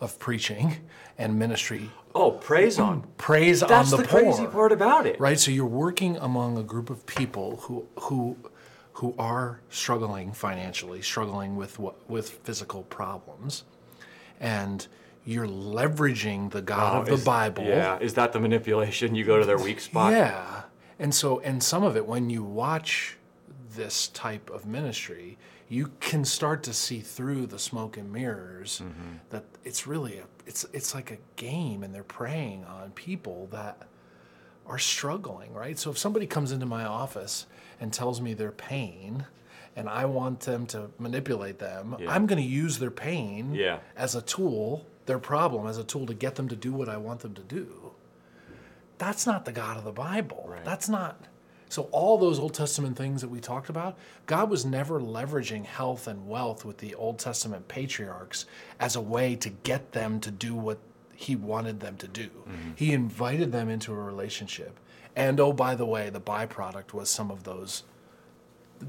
of 0.00 0.18
preaching 0.20 0.76
and 1.18 1.36
ministry 1.38 1.90
Oh, 2.14 2.30
preys 2.32 2.78
on. 2.78 3.02
preys 3.16 3.60
That's 3.60 3.92
on 3.92 3.98
the, 3.98 4.02
the 4.04 4.08
poor 4.08 4.20
That's 4.22 4.36
the 4.36 4.42
crazy 4.44 4.52
part 4.52 4.70
about 4.72 5.06
it. 5.06 5.18
right 5.18 5.38
so 5.40 5.50
you're 5.50 5.64
working 5.86 6.16
among 6.18 6.58
a 6.58 6.62
group 6.62 6.90
of 6.90 7.06
people 7.06 7.56
who 7.64 7.86
who 8.00 8.36
who 8.94 9.14
are 9.18 9.60
struggling 9.70 10.32
financially 10.32 11.00
struggling 11.02 11.56
with 11.56 11.78
what 11.78 11.94
with 12.10 12.28
physical 12.44 12.82
problems 12.84 13.64
and 14.40 14.86
you're 15.24 15.46
leveraging 15.48 16.50
the 16.50 16.60
god 16.60 16.96
Oh, 16.96 17.00
of 17.00 17.06
the 17.06 17.14
is- 17.14 17.24
bible 17.24 17.64
Yeah. 17.64 17.98
Is 18.00 18.14
that 18.14 18.32
the 18.32 18.40
manipulation? 18.40 19.14
You 19.14 19.24
go 19.24 19.38
to 19.38 19.46
their 19.46 19.58
weak 19.58 19.80
spot. 19.80 20.12
yeah. 20.12 20.62
And 20.98 21.14
so, 21.14 21.40
and 21.40 21.62
some 21.62 21.82
of 21.82 21.96
it, 21.96 22.06
when 22.06 22.30
you 22.30 22.42
watch 22.42 23.16
this 23.74 24.08
type 24.08 24.50
of 24.50 24.66
ministry, 24.66 25.38
you 25.68 25.90
can 26.00 26.24
start 26.24 26.62
to 26.64 26.72
see 26.72 27.00
through 27.00 27.46
the 27.46 27.58
smoke 27.58 27.96
and 27.96 28.12
mirrors 28.12 28.82
mm-hmm. 28.84 29.16
that 29.30 29.44
it's 29.64 29.86
really 29.86 30.18
a, 30.18 30.24
it's 30.46 30.66
it's 30.72 30.94
like 30.94 31.10
a 31.10 31.18
game, 31.36 31.82
and 31.82 31.94
they're 31.94 32.02
preying 32.02 32.64
on 32.64 32.90
people 32.90 33.48
that 33.52 33.88
are 34.66 34.78
struggling, 34.78 35.52
right? 35.52 35.78
So 35.78 35.90
if 35.90 35.98
somebody 35.98 36.26
comes 36.26 36.52
into 36.52 36.66
my 36.66 36.84
office 36.84 37.46
and 37.80 37.92
tells 37.92 38.20
me 38.20 38.34
their 38.34 38.52
pain, 38.52 39.26
and 39.74 39.88
I 39.88 40.04
want 40.04 40.40
them 40.40 40.66
to 40.66 40.90
manipulate 40.98 41.58
them, 41.58 41.96
Yeah. 41.98 42.12
I'm 42.12 42.26
going 42.26 42.40
to 42.42 42.48
use 42.48 42.78
their 42.78 42.90
pain 42.90 43.54
Yeah. 43.54 43.78
as 43.96 44.14
a 44.14 44.22
tool, 44.22 44.86
their 45.06 45.18
problem 45.18 45.66
as 45.66 45.78
a 45.78 45.84
tool 45.84 46.06
to 46.06 46.14
get 46.14 46.36
them 46.36 46.48
to 46.48 46.56
do 46.56 46.72
what 46.72 46.88
I 46.88 46.96
want 46.96 47.20
them 47.20 47.34
to 47.34 47.42
do. 47.42 47.81
That's 49.02 49.26
not 49.26 49.44
the 49.44 49.50
God 49.50 49.76
of 49.76 49.82
the 49.82 49.90
Bible. 49.90 50.46
Right. 50.48 50.64
That's 50.64 50.88
not. 50.88 51.26
So 51.68 51.88
all 51.90 52.18
those 52.18 52.38
Old 52.38 52.54
Testament 52.54 52.96
things 52.96 53.20
that 53.20 53.28
we 53.28 53.40
talked 53.40 53.68
about, 53.68 53.98
God 54.26 54.48
was 54.48 54.64
never 54.64 55.00
leveraging 55.00 55.64
health 55.64 56.06
and 56.06 56.28
wealth 56.28 56.64
with 56.64 56.78
the 56.78 56.94
Old 56.94 57.18
Testament 57.18 57.66
patriarchs 57.66 58.46
as 58.78 58.94
a 58.94 59.00
way 59.00 59.34
to 59.34 59.48
get 59.48 59.90
them 59.90 60.20
to 60.20 60.30
do 60.30 60.54
what 60.54 60.78
he 61.16 61.34
wanted 61.34 61.80
them 61.80 61.96
to 61.96 62.06
do. 62.06 62.28
Mm-hmm. 62.28 62.70
He 62.76 62.92
invited 62.92 63.50
them 63.50 63.68
into 63.68 63.92
a 63.92 63.96
relationship. 63.96 64.78
And 65.16 65.40
oh, 65.40 65.52
by 65.52 65.74
the 65.74 65.86
way, 65.86 66.08
the 66.08 66.20
byproduct 66.20 66.92
was 66.92 67.10
some 67.10 67.32
of 67.32 67.42
those 67.42 67.82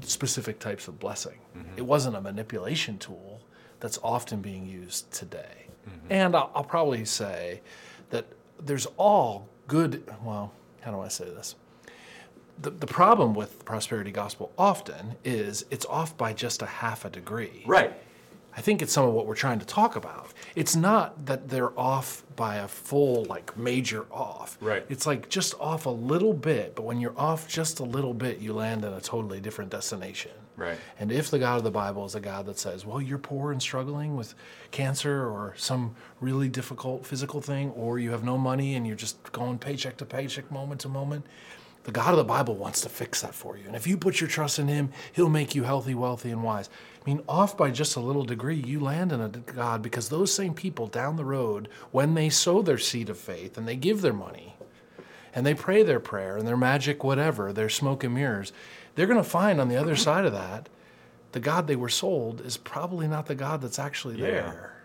specific 0.02 0.60
types 0.60 0.86
of 0.86 1.00
blessing. 1.00 1.40
Mm-hmm. 1.58 1.78
It 1.78 1.86
wasn't 1.86 2.14
a 2.14 2.20
manipulation 2.20 2.98
tool 2.98 3.40
that's 3.80 3.98
often 4.04 4.40
being 4.40 4.64
used 4.64 5.10
today. 5.10 5.66
Mm-hmm. 5.88 6.06
And 6.10 6.36
I'll, 6.36 6.52
I'll 6.54 6.62
probably 6.62 7.04
say 7.04 7.62
that 8.10 8.26
there's 8.60 8.86
all 8.96 9.48
good, 9.66 10.04
well, 10.22 10.52
how 10.80 10.90
do 10.90 11.00
I 11.00 11.08
say 11.08 11.24
this? 11.24 11.54
The, 12.60 12.70
the 12.70 12.86
problem 12.86 13.34
with 13.34 13.58
the 13.58 13.64
prosperity 13.64 14.12
gospel 14.12 14.52
often 14.56 15.16
is 15.24 15.64
it's 15.70 15.86
off 15.86 16.16
by 16.16 16.32
just 16.32 16.62
a 16.62 16.66
half 16.66 17.04
a 17.04 17.10
degree. 17.10 17.64
Right. 17.66 17.92
I 18.56 18.60
think 18.60 18.82
it's 18.82 18.92
some 18.92 19.06
of 19.06 19.14
what 19.14 19.26
we're 19.26 19.34
trying 19.34 19.58
to 19.58 19.66
talk 19.66 19.96
about. 19.96 20.32
It's 20.54 20.76
not 20.76 21.26
that 21.26 21.48
they're 21.48 21.78
off 21.78 22.22
by 22.36 22.56
a 22.56 22.68
full, 22.68 23.24
like 23.24 23.56
major 23.56 24.06
off. 24.12 24.56
Right. 24.60 24.84
It's 24.88 25.06
like 25.06 25.28
just 25.28 25.54
off 25.60 25.86
a 25.86 25.90
little 25.90 26.32
bit, 26.32 26.76
but 26.76 26.84
when 26.84 27.00
you're 27.00 27.18
off 27.18 27.48
just 27.48 27.80
a 27.80 27.84
little 27.84 28.14
bit, 28.14 28.38
you 28.38 28.52
land 28.52 28.84
in 28.84 28.92
a 28.92 29.00
totally 29.00 29.40
different 29.40 29.70
destination. 29.70 30.30
Right. 30.56 30.78
And 31.00 31.10
if 31.10 31.30
the 31.30 31.38
God 31.40 31.58
of 31.58 31.64
the 31.64 31.72
Bible 31.72 32.04
is 32.04 32.14
a 32.14 32.20
God 32.20 32.46
that 32.46 32.58
says, 32.58 32.86
well, 32.86 33.00
you're 33.00 33.18
poor 33.18 33.50
and 33.50 33.60
struggling 33.60 34.16
with 34.16 34.36
cancer 34.70 35.26
or 35.26 35.54
some 35.56 35.96
really 36.20 36.48
difficult 36.48 37.04
physical 37.04 37.40
thing, 37.40 37.70
or 37.70 37.98
you 37.98 38.12
have 38.12 38.22
no 38.22 38.38
money 38.38 38.76
and 38.76 38.86
you're 38.86 38.94
just 38.94 39.32
going 39.32 39.58
paycheck 39.58 39.96
to 39.96 40.04
paycheck, 40.04 40.50
moment 40.52 40.80
to 40.82 40.88
moment, 40.88 41.26
the 41.84 41.92
God 41.92 42.10
of 42.10 42.16
the 42.16 42.24
Bible 42.24 42.56
wants 42.56 42.80
to 42.82 42.88
fix 42.88 43.20
that 43.20 43.34
for 43.34 43.56
you. 43.56 43.64
And 43.66 43.76
if 43.76 43.86
you 43.86 43.96
put 43.96 44.20
your 44.20 44.28
trust 44.28 44.58
in 44.58 44.68
Him, 44.68 44.90
He'll 45.12 45.28
make 45.28 45.54
you 45.54 45.62
healthy, 45.62 45.94
wealthy, 45.94 46.30
and 46.30 46.42
wise. 46.42 46.68
I 47.00 47.08
mean, 47.08 47.22
off 47.28 47.56
by 47.56 47.70
just 47.70 47.96
a 47.96 48.00
little 48.00 48.24
degree, 48.24 48.56
you 48.56 48.80
land 48.80 49.12
in 49.12 49.20
a 49.20 49.28
God 49.28 49.82
because 49.82 50.08
those 50.08 50.32
same 50.32 50.54
people 50.54 50.86
down 50.86 51.16
the 51.16 51.24
road, 51.24 51.68
when 51.90 52.14
they 52.14 52.30
sow 52.30 52.62
their 52.62 52.78
seed 52.78 53.10
of 53.10 53.18
faith 53.18 53.58
and 53.58 53.68
they 53.68 53.76
give 53.76 54.00
their 54.00 54.14
money, 54.14 54.54
and 55.34 55.44
they 55.44 55.54
pray 55.54 55.82
their 55.82 56.00
prayer 56.00 56.36
and 56.36 56.48
their 56.48 56.56
magic 56.56 57.04
whatever, 57.04 57.52
their 57.52 57.68
smoke 57.68 58.02
and 58.02 58.14
mirrors, 58.14 58.52
they're 58.94 59.06
going 59.06 59.22
to 59.22 59.28
find 59.28 59.60
on 59.60 59.68
the 59.68 59.76
other 59.76 59.96
side 59.96 60.24
of 60.24 60.32
that, 60.32 60.68
the 61.32 61.40
God 61.40 61.66
they 61.66 61.76
were 61.76 61.88
sold 61.88 62.40
is 62.40 62.56
probably 62.56 63.08
not 63.08 63.26
the 63.26 63.34
God 63.34 63.60
that's 63.60 63.78
actually 63.78 64.16
there. 64.16 64.76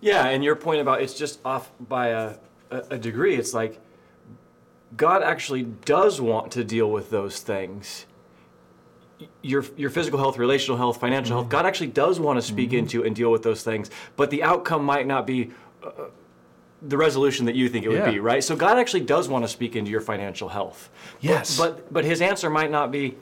Yeah, 0.00 0.26
and 0.26 0.44
your 0.44 0.54
point 0.54 0.80
about 0.80 1.02
it's 1.02 1.14
just 1.14 1.40
off 1.44 1.70
by 1.80 2.08
a, 2.08 2.34
a, 2.70 2.78
a 2.90 2.98
degree, 2.98 3.34
it's 3.34 3.54
like 3.54 3.80
God 4.96 5.22
actually 5.22 5.62
does 5.62 6.20
want 6.20 6.50
to 6.52 6.64
deal 6.64 6.90
with 6.90 7.10
those 7.10 7.40
things. 7.40 8.06
Your, 9.42 9.64
your 9.76 9.90
physical 9.90 10.18
health, 10.18 10.38
relational 10.38 10.78
health, 10.78 10.98
financial 10.98 11.36
health, 11.36 11.50
God 11.50 11.66
actually 11.66 11.88
does 11.88 12.18
want 12.18 12.38
to 12.38 12.42
speak 12.42 12.72
into 12.72 13.04
and 13.04 13.14
deal 13.14 13.30
with 13.30 13.42
those 13.42 13.62
things, 13.62 13.90
but 14.16 14.30
the 14.30 14.42
outcome 14.42 14.82
might 14.84 15.06
not 15.06 15.26
be 15.26 15.50
uh, 15.84 15.90
the 16.80 16.96
resolution 16.96 17.44
that 17.46 17.54
you 17.54 17.68
think 17.68 17.84
it 17.84 17.88
would 17.90 17.98
Yeah. 17.98 18.10
be, 18.10 18.18
right? 18.18 18.42
So 18.42 18.56
God 18.56 18.78
actually 18.78 19.02
does 19.02 19.28
want 19.28 19.44
to 19.44 19.48
speak 19.48 19.76
into 19.76 19.90
your 19.90 20.00
financial 20.00 20.48
health. 20.48 20.88
But- 21.20 21.28
Yes. 21.28 21.58
But 21.58 21.92
but 21.92 22.04
his 22.06 22.22
answer 22.22 22.48
might 22.48 22.70
not 22.70 22.90
be 22.90 23.16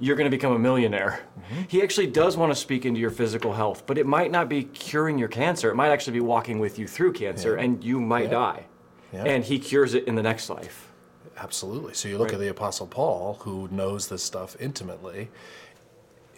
you're 0.00 0.16
going 0.16 0.30
to 0.30 0.34
become 0.36 0.52
a 0.52 0.58
millionaire. 0.58 1.20
Mm-hmm. 1.38 1.62
He 1.68 1.82
actually 1.82 2.06
does 2.08 2.36
want 2.36 2.50
to 2.50 2.56
speak 2.56 2.86
into 2.86 2.98
your 2.98 3.10
physical 3.10 3.52
health, 3.52 3.84
but 3.86 3.98
it 3.98 4.06
might 4.06 4.30
not 4.32 4.48
be 4.48 4.64
curing 4.64 5.18
your 5.18 5.28
cancer. 5.28 5.70
It 5.70 5.76
might 5.76 5.90
actually 5.90 6.14
be 6.14 6.20
walking 6.20 6.58
with 6.60 6.78
you 6.78 6.88
through 6.88 7.12
cancer 7.12 7.56
Yeah. 7.56 7.62
and 7.64 7.84
you 7.84 8.00
might 8.00 8.24
Yeah. 8.24 8.30
die. 8.30 8.64
Yeah. 9.12 9.24
And 9.24 9.44
he 9.44 9.58
cures 9.58 9.92
it 9.94 10.04
in 10.08 10.14
the 10.14 10.22
next 10.22 10.48
life. 10.48 10.88
Absolutely. 11.36 11.94
So 11.94 12.08
you 12.08 12.18
look 12.18 12.28
Right. 12.28 12.34
at 12.34 12.40
the 12.40 12.48
Apostle 12.48 12.86
Paul, 12.86 13.38
who 13.40 13.68
knows 13.70 14.08
this 14.08 14.22
stuff 14.22 14.56
intimately. 14.60 15.30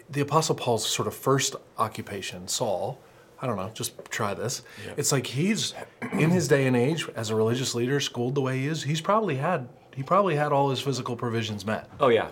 The 0.09 0.21
Apostle 0.21 0.55
Paul's 0.55 0.87
sort 0.87 1.09
of 1.09 1.15
first 1.15 1.57
occupation, 1.79 2.47
Saul, 2.49 2.99
I 3.41 3.47
don't 3.47 3.57
know, 3.57 3.71
just 3.75 3.93
try 4.11 4.35
this. 4.35 4.63
It's 4.97 5.13
like 5.13 5.27
he's 5.29 5.75
in 6.13 6.31
his 6.31 6.47
day 6.49 6.67
and 6.67 6.77
age 6.77 7.09
as 7.17 7.31
a 7.31 7.35
religious 7.35 7.75
leader, 7.75 8.01
schooled 8.01 8.35
the 8.35 8.41
way 8.41 8.59
he 8.61 8.67
is, 8.67 8.83
he's 8.85 9.01
probably 9.01 9.37
had 9.37 9.69
he 9.95 10.03
probably 10.03 10.35
had 10.35 10.51
all 10.53 10.71
his 10.71 10.81
physical 10.81 11.15
provisions 11.17 11.65
met. 11.65 11.89
Oh 12.01 12.09
yeah. 12.09 12.31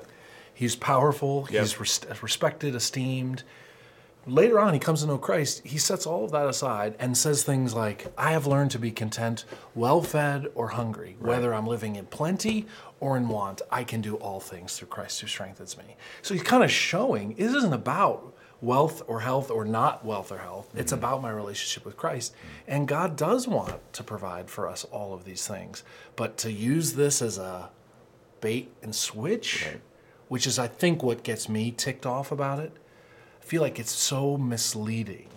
He's 0.53 0.75
powerful, 0.77 1.47
Yep. 1.51 1.61
he's 1.63 1.79
res- 1.81 2.01
respected, 2.23 2.75
esteemed. 2.75 3.43
Later 4.27 4.61
on, 4.61 4.73
he 4.73 4.79
comes 4.79 5.01
to 5.01 5.09
know 5.09 5.19
Christ. 5.19 5.63
He 5.65 5.79
sets 5.79 6.07
all 6.07 6.25
of 6.25 6.31
that 6.31 6.47
aside 6.47 6.95
and 7.01 7.17
says 7.17 7.43
things 7.43 7.75
like, 7.75 8.07
I 8.17 8.31
have 8.33 8.47
learned 8.47 8.71
to 8.73 8.79
be 8.79 8.93
content, 8.93 9.45
well 9.75 10.01
fed 10.01 10.47
or 10.55 10.69
hungry. 10.69 11.17
Whether 11.19 11.53
I'm 11.53 11.67
living 11.67 11.97
in 11.97 12.07
plenty 12.07 12.67
or 13.01 13.17
in 13.17 13.29
want, 13.29 13.63
I 13.71 13.83
can 13.83 14.01
do 14.01 14.15
all 14.17 14.39
things 14.39 14.77
through 14.77 14.89
Christ 14.89 15.21
who 15.21 15.27
strengthens 15.27 15.77
me. 15.77 15.97
So 16.23 16.35
he's 16.35 16.43
kind 16.45 16.63
of 16.63 16.71
showing 16.71 17.35
this 17.35 17.53
isn't 17.53 17.73
about 17.73 18.33
wealth 18.61 19.03
or 19.09 19.21
health 19.21 19.51
or 19.51 19.65
not 19.65 20.05
wealth 20.05 20.31
or 20.31 20.39
health. 20.39 20.71
It's 20.77 20.93
mm-hmm. 20.93 21.01
about 21.01 21.21
my 21.21 21.31
relationship 21.31 21.85
with 21.85 21.97
Christ. 21.97 22.33
And 22.69 22.87
God 22.87 23.17
does 23.17 23.49
want 23.49 23.93
to 23.95 24.05
provide 24.05 24.49
for 24.49 24.69
us 24.69 24.85
all 24.85 25.13
of 25.15 25.25
these 25.25 25.49
things. 25.49 25.83
But 26.15 26.37
to 26.39 26.53
use 26.53 26.93
this 26.93 27.21
as 27.21 27.39
a 27.39 27.71
bait 28.41 28.73
and 28.83 28.95
switch, 28.95 29.67
which 30.29 30.47
is, 30.47 30.59
I 30.61 30.69
think, 30.69 31.03
what 31.03 31.25
gets 31.25 31.49
me 31.49 31.73
ticked 31.73 32.07
off 32.07 32.31
about 32.31 32.61
it. 32.61 32.73
I 33.43 33.45
feel 33.45 33.61
like 33.61 33.79
it's 33.81 33.91
so 33.93 34.37
misleading 34.37 35.29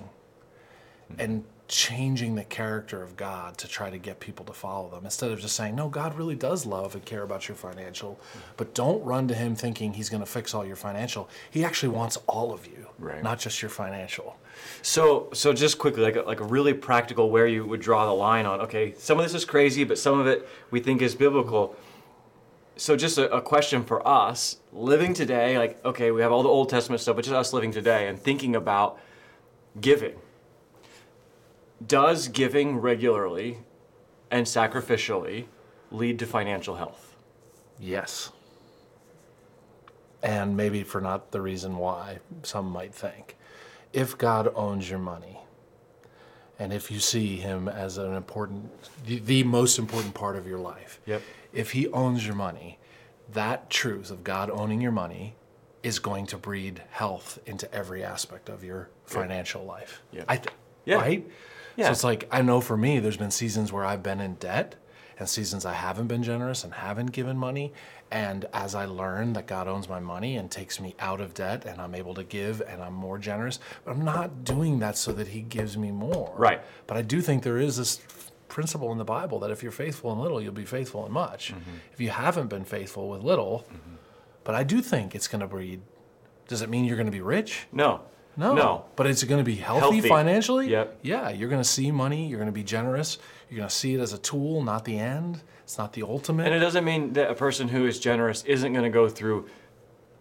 and 1.18 1.44
changing 1.68 2.36
the 2.36 2.44
character 2.44 3.02
of 3.02 3.18
God 3.18 3.58
to 3.58 3.68
try 3.68 3.90
to 3.90 3.98
get 3.98 4.20
people 4.20 4.46
to 4.46 4.54
follow 4.54 4.90
them 4.90 5.06
instead 5.06 5.32
of 5.32 5.40
just 5.40 5.56
saying, 5.56 5.76
no, 5.76 5.90
God 5.90 6.16
really 6.16 6.36
does 6.36 6.68
love 6.68 6.94
and 6.94 7.04
care 7.04 7.24
about 7.24 7.48
your 7.48 7.56
financial, 7.56 8.20
but 8.58 8.76
don't 8.76 9.04
run 9.04 9.28
to 9.30 9.34
Him 9.34 9.56
thinking 9.56 9.94
He's 9.94 10.10
going 10.10 10.22
to 10.22 10.30
fix 10.30 10.54
all 10.54 10.64
your 10.64 10.76
financial. 10.76 11.28
He 11.50 11.66
actually 11.66 11.90
wants 11.90 12.18
all 12.28 12.54
of 12.54 12.68
you, 12.68 12.88
Right. 13.00 13.24
not 13.24 13.40
just 13.40 13.62
your 13.64 13.70
financial. 13.70 14.38
So 14.84 15.30
so 15.34 15.52
just 15.52 15.80
quickly, 15.80 16.04
like 16.04 16.16
a, 16.16 16.22
like 16.22 16.40
a 16.40 16.46
really 16.46 16.74
practical 16.74 17.32
where 17.32 17.48
you 17.48 17.66
would 17.66 17.82
draw 17.82 18.06
the 18.06 18.14
line 18.14 18.46
on. 18.46 18.62
Okay, 18.62 18.94
some 19.00 19.18
of 19.18 19.26
this 19.26 19.34
is 19.34 19.44
crazy, 19.46 19.84
but 19.84 19.98
some 19.98 20.20
of 20.20 20.28
it 20.28 20.48
we 20.70 20.80
think 20.80 21.02
is 21.02 21.16
biblical. 21.16 21.76
So 22.78 22.96
just 22.96 23.18
a, 23.18 23.34
a 23.34 23.42
question 23.42 23.84
for 23.84 24.06
us 24.06 24.58
living 24.74 25.14
today, 25.14 25.58
like 25.58 25.84
okay, 25.86 26.12
we 26.12 26.22
have 26.22 26.32
all 26.32 26.44
the 26.44 26.50
Old 26.50 26.70
Testament 26.70 27.02
stuff, 27.02 27.16
but 27.16 27.26
just 27.26 27.36
us 27.36 27.54
living 27.54 27.72
today 27.72 28.08
and 28.08 28.20
thinking 28.20 28.56
about 28.56 29.00
giving. 29.80 30.16
Does 31.86 32.28
giving 32.28 32.78
regularly 32.78 33.60
and 34.32 34.46
sacrificially 34.46 35.46
lead 35.92 36.20
to 36.20 36.26
financial 36.26 36.76
health? 36.76 37.16
Yes. 37.80 38.32
And 40.24 40.58
maybe 40.58 40.84
for 40.84 41.02
not 41.02 41.32
the 41.32 41.42
reason 41.42 41.78
why 41.78 42.20
some 42.44 42.70
might 42.70 42.94
think. 42.94 43.38
If 43.94 44.18
God 44.18 44.52
owns 44.56 44.90
your 44.90 45.00
money, 45.00 45.40
and 46.58 46.74
if 46.74 46.90
you 46.90 47.00
see 47.00 47.38
Him 47.38 47.68
as 47.68 47.98
an 47.98 48.14
important, 48.14 48.72
the, 49.06 49.20
the 49.20 49.44
most 49.44 49.78
important 49.78 50.14
part 50.14 50.36
of 50.36 50.48
your 50.48 50.60
life, 50.60 51.00
Yep. 51.06 51.22
If 51.56 51.72
He 51.72 51.88
owns 51.90 52.26
your 52.26 52.36
money, 52.36 52.80
that 53.34 53.70
truth 53.70 54.12
of 54.12 54.24
God 54.24 54.50
owning 54.50 54.82
your 54.82 54.92
money 54.92 55.36
is 55.84 56.00
going 56.00 56.26
to 56.28 56.38
breed 56.38 56.82
health 56.92 57.40
into 57.46 57.72
every 57.74 58.04
aspect 58.04 58.50
of 58.50 58.64
your 58.64 58.90
financial 59.06 59.64
life. 59.64 60.02
Yeah. 60.12 60.24
I 60.28 60.38
th- 60.38 60.50
Yeah. 60.86 60.96
Right? 60.98 61.28
Yeah. 61.76 61.88
So 61.88 61.92
it's 61.92 62.04
like, 62.04 62.28
I 62.32 62.42
know 62.42 62.62
for 62.62 62.78
me, 62.78 63.00
there's 63.00 63.18
been 63.18 63.32
seasons 63.32 63.72
where 63.72 63.86
I've 63.86 64.02
been 64.04 64.20
in 64.20 64.36
debt 64.36 64.76
and 65.20 65.28
seasons 65.30 65.66
I 65.66 65.74
haven't 65.74 66.08
been 66.08 66.24
generous 66.24 66.64
and 66.64 66.74
haven't 66.74 67.12
given 67.12 67.38
money. 67.38 67.72
And 68.12 68.46
as 68.54 68.76
I 68.76 68.86
learn 68.86 69.34
that 69.34 69.46
God 69.48 69.68
owns 69.68 69.88
my 69.90 70.00
money 70.00 70.38
and 70.38 70.50
takes 70.50 70.80
me 70.80 70.96
out 71.00 71.20
of 71.22 71.34
debt 71.34 71.66
and 71.66 71.82
I'm 71.82 71.96
able 71.96 72.14
to 72.16 72.24
give 72.24 72.62
and 72.62 72.82
I'm 72.82 72.94
more 72.94 73.18
generous, 73.18 73.60
but 73.84 73.92
I'm 73.92 74.04
not 74.06 74.44
doing 74.44 74.80
that 74.80 74.98
so 74.98 75.12
that 75.14 75.28
He 75.30 75.42
gives 75.42 75.78
me 75.78 75.92
more. 75.92 76.34
Right. 76.36 76.62
But 76.88 76.98
I 76.98 77.02
do 77.02 77.22
think 77.22 77.44
there 77.44 77.58
is 77.58 77.78
this 77.78 78.00
principle 78.56 78.90
in 78.94 78.98
the 78.98 79.04
Bible 79.04 79.38
that 79.40 79.52
if 79.52 79.62
you're 79.62 79.72
faithful 79.86 80.14
in 80.14 80.18
little, 80.18 80.42
you'll 80.42 80.54
be 80.54 80.64
faithful 80.64 81.06
in 81.06 81.12
much. 81.12 81.52
Mm-hmm. 81.52 81.72
If 81.92 82.00
you 82.00 82.10
haven't 82.10 82.48
been 82.48 82.64
faithful 82.64 83.10
with 83.10 83.22
little, 83.22 83.68
but 84.46 84.56
I 84.56 84.64
do 84.64 84.80
think 84.82 85.14
it's 85.14 85.28
going 85.28 85.42
to 85.42 85.48
breed. 85.48 85.82
Does 86.48 86.62
it 86.62 86.70
mean 86.70 86.86
you're 86.86 86.96
going 86.96 87.06
to 87.06 87.12
be 87.12 87.20
rich? 87.20 87.68
No. 87.74 88.00
No. 88.38 88.56
No. 88.56 88.86
But 88.96 89.08
it's 89.08 89.26
going 89.26 89.40
to 89.44 89.44
be 89.44 89.56
healthy, 89.58 89.98
Healthy. 89.98 90.08
financially? 90.08 90.70
Yep. 90.70 91.00
Yeah, 91.02 91.32
you're 91.32 91.50
going 91.50 91.62
to 91.62 91.68
see 91.68 91.92
money, 91.92 92.28
you're 92.28 92.40
going 92.40 92.54
to 92.56 92.60
be 92.64 92.64
generous, 92.64 93.18
you're 93.50 93.58
going 93.58 93.68
to 93.68 93.76
see 93.76 93.94
it 93.94 94.00
as 94.00 94.14
a 94.14 94.18
tool, 94.18 94.64
not 94.64 94.86
the 94.86 94.98
end. 95.00 95.42
It's 95.66 95.78
not 95.78 95.92
the 95.92 96.04
ultimate. 96.04 96.46
And 96.46 96.56
it 96.56 96.60
doesn't 96.60 96.86
mean 96.86 97.12
that 97.14 97.30
a 97.30 97.36
person 97.36 97.68
who 97.68 97.86
is 97.86 98.00
generous 98.00 98.44
isn't 98.46 98.72
going 98.72 98.86
to 98.86 98.90
go 98.90 99.10
through 99.10 99.48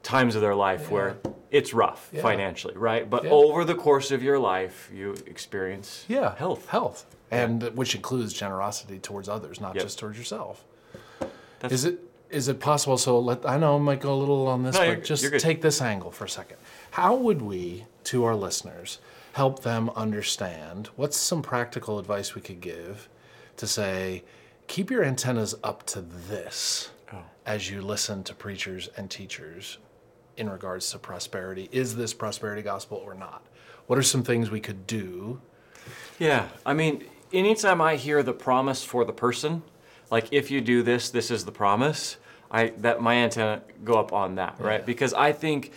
times 0.04 0.36
of 0.36 0.40
their 0.42 0.54
life 0.54 0.90
where 0.90 1.16
it's 1.50 1.74
rough 1.74 2.08
Yeah. 2.12 2.22
financially, 2.22 2.76
right? 2.76 3.08
But 3.10 3.24
Yeah. 3.24 3.30
over 3.30 3.64
the 3.64 3.74
course 3.74 4.10
of 4.12 4.22
your 4.22 4.38
life, 4.38 4.90
you 4.94 5.14
experience 5.26 6.04
yeah, 6.08 6.36
health. 6.36 6.68
Health. 6.68 7.06
And 7.30 7.62
which 7.76 7.94
includes 7.96 8.32
generosity 8.32 8.98
towards 9.00 9.28
others, 9.28 9.60
not 9.60 9.74
Yep. 9.74 9.84
just 9.84 9.98
towards 9.98 10.16
yourself. 10.18 10.64
That's- 11.60 11.72
Is 11.72 11.84
it 11.84 11.98
is 12.30 12.48
it 12.48 12.58
possible 12.58 12.98
so 12.98 13.18
let 13.20 13.48
I 13.48 13.56
know 13.58 13.76
I 13.76 13.78
might 13.78 14.00
go 14.00 14.12
a 14.12 14.16
little 14.16 14.48
on 14.48 14.64
this, 14.64 14.74
No, 14.74 14.94
but 14.94 15.04
just 15.04 15.38
take 15.38 15.62
this 15.62 15.80
angle 15.80 16.10
for 16.10 16.24
a 16.24 16.28
second. 16.28 16.56
How 16.92 17.14
would 17.14 17.40
we, 17.42 17.84
to 18.04 18.24
our 18.24 18.34
listeners, 18.34 18.98
help 19.34 19.62
them 19.62 19.88
understand 19.90 20.88
what's 20.96 21.16
some 21.16 21.42
practical 21.42 21.98
advice 22.00 22.34
we 22.34 22.40
could 22.40 22.60
give 22.60 23.08
to 23.56 23.66
say, 23.68 24.24
keep 24.66 24.90
your 24.90 25.04
antennas 25.04 25.54
up 25.62 25.84
to 25.86 26.00
this 26.00 26.90
Oh. 27.12 27.18
as 27.46 27.70
you 27.70 27.80
listen 27.82 28.24
to 28.24 28.34
preachers 28.34 28.88
and 28.96 29.10
teachers 29.10 29.78
in 30.36 30.48
regards 30.50 30.90
to 30.90 30.98
prosperity. 30.98 31.68
Is 31.72 31.96
this 31.96 32.14
prosperity 32.14 32.62
gospel 32.62 33.02
or 33.04 33.14
not? 33.14 33.42
What 33.86 33.98
are 33.98 34.02
some 34.02 34.22
things 34.22 34.50
we 34.50 34.60
could 34.60 34.86
do? 34.86 35.40
Yeah, 36.18 36.48
I 36.64 36.74
mean, 36.74 37.04
anytime 37.32 37.80
I 37.80 37.96
hear 37.96 38.22
the 38.22 38.32
promise 38.32 38.84
for 38.84 39.04
the 39.04 39.12
person, 39.12 39.62
like 40.10 40.32
if 40.32 40.50
you 40.50 40.60
do 40.60 40.82
this, 40.82 41.10
this 41.10 41.30
is 41.30 41.44
the 41.44 41.52
promise. 41.52 42.16
I 42.50 42.72
that 42.78 43.00
my 43.00 43.14
antenna 43.14 43.62
go 43.82 43.94
up 43.94 44.12
on 44.12 44.36
that, 44.36 44.60
right? 44.60 44.84
Because 44.84 45.12
I 45.12 45.32
think 45.32 45.72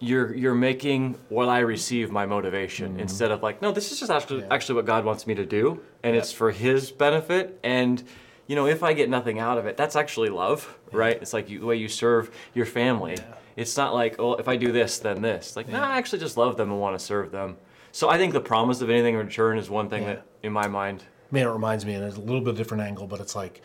you're 0.00 0.34
you're 0.34 0.54
making 0.54 1.14
what 1.28 1.48
I 1.48 1.60
receive 1.60 2.10
my 2.10 2.26
motivation 2.26 2.92
mm-hmm. 2.92 3.00
instead 3.00 3.30
of 3.30 3.42
like, 3.42 3.62
no, 3.62 3.72
this 3.72 3.92
is 3.92 4.00
just 4.00 4.10
actually 4.10 4.44
actually 4.50 4.76
what 4.76 4.86
God 4.86 5.04
wants 5.04 5.26
me 5.26 5.34
to 5.34 5.46
do, 5.46 5.80
and 6.02 6.16
it's 6.16 6.32
for 6.32 6.50
His 6.50 6.90
benefit. 6.90 7.58
And 7.62 8.02
you 8.46 8.56
know, 8.56 8.66
if 8.66 8.82
I 8.82 8.92
get 8.92 9.08
nothing 9.08 9.38
out 9.38 9.58
of 9.58 9.66
it, 9.66 9.76
that's 9.76 9.94
actually 9.94 10.28
love, 10.28 10.78
right? 10.92 11.16
It's 11.20 11.32
like 11.32 11.48
you, 11.48 11.60
the 11.60 11.66
way 11.66 11.76
you 11.76 11.88
serve 11.88 12.30
your 12.52 12.66
family. 12.66 13.16
It's 13.60 13.76
not 13.76 13.92
like, 13.94 14.16
oh, 14.18 14.34
if 14.34 14.48
I 14.48 14.56
do 14.56 14.72
this, 14.72 14.98
then 14.98 15.20
this. 15.20 15.54
Like, 15.54 15.68
no, 15.68 15.80
I 15.80 15.98
actually 15.98 16.20
just 16.20 16.36
love 16.36 16.56
them 16.56 16.70
and 16.70 16.80
want 16.80 16.98
to 16.98 17.04
serve 17.04 17.30
them. 17.30 17.56
So 17.92 18.08
I 18.08 18.16
think 18.16 18.32
the 18.32 18.40
promise 18.40 18.80
of 18.80 18.88
anything 18.88 19.14
in 19.14 19.20
return 19.26 19.58
is 19.58 19.68
one 19.68 19.88
thing 19.90 20.02
Yeah. 20.04 20.14
that, 20.14 20.26
in 20.42 20.52
my 20.52 20.66
mind, 20.66 21.02
I 21.30 21.34
mean, 21.34 21.44
it 21.44 21.50
reminds 21.50 21.84
me, 21.84 21.94
and 21.94 22.04
it's 22.04 22.16
a 22.16 22.20
little 22.20 22.40
bit 22.40 22.50
of 22.50 22.54
a 22.56 22.58
different 22.58 22.82
angle, 22.82 23.06
but 23.06 23.20
it's 23.20 23.36
like 23.36 23.60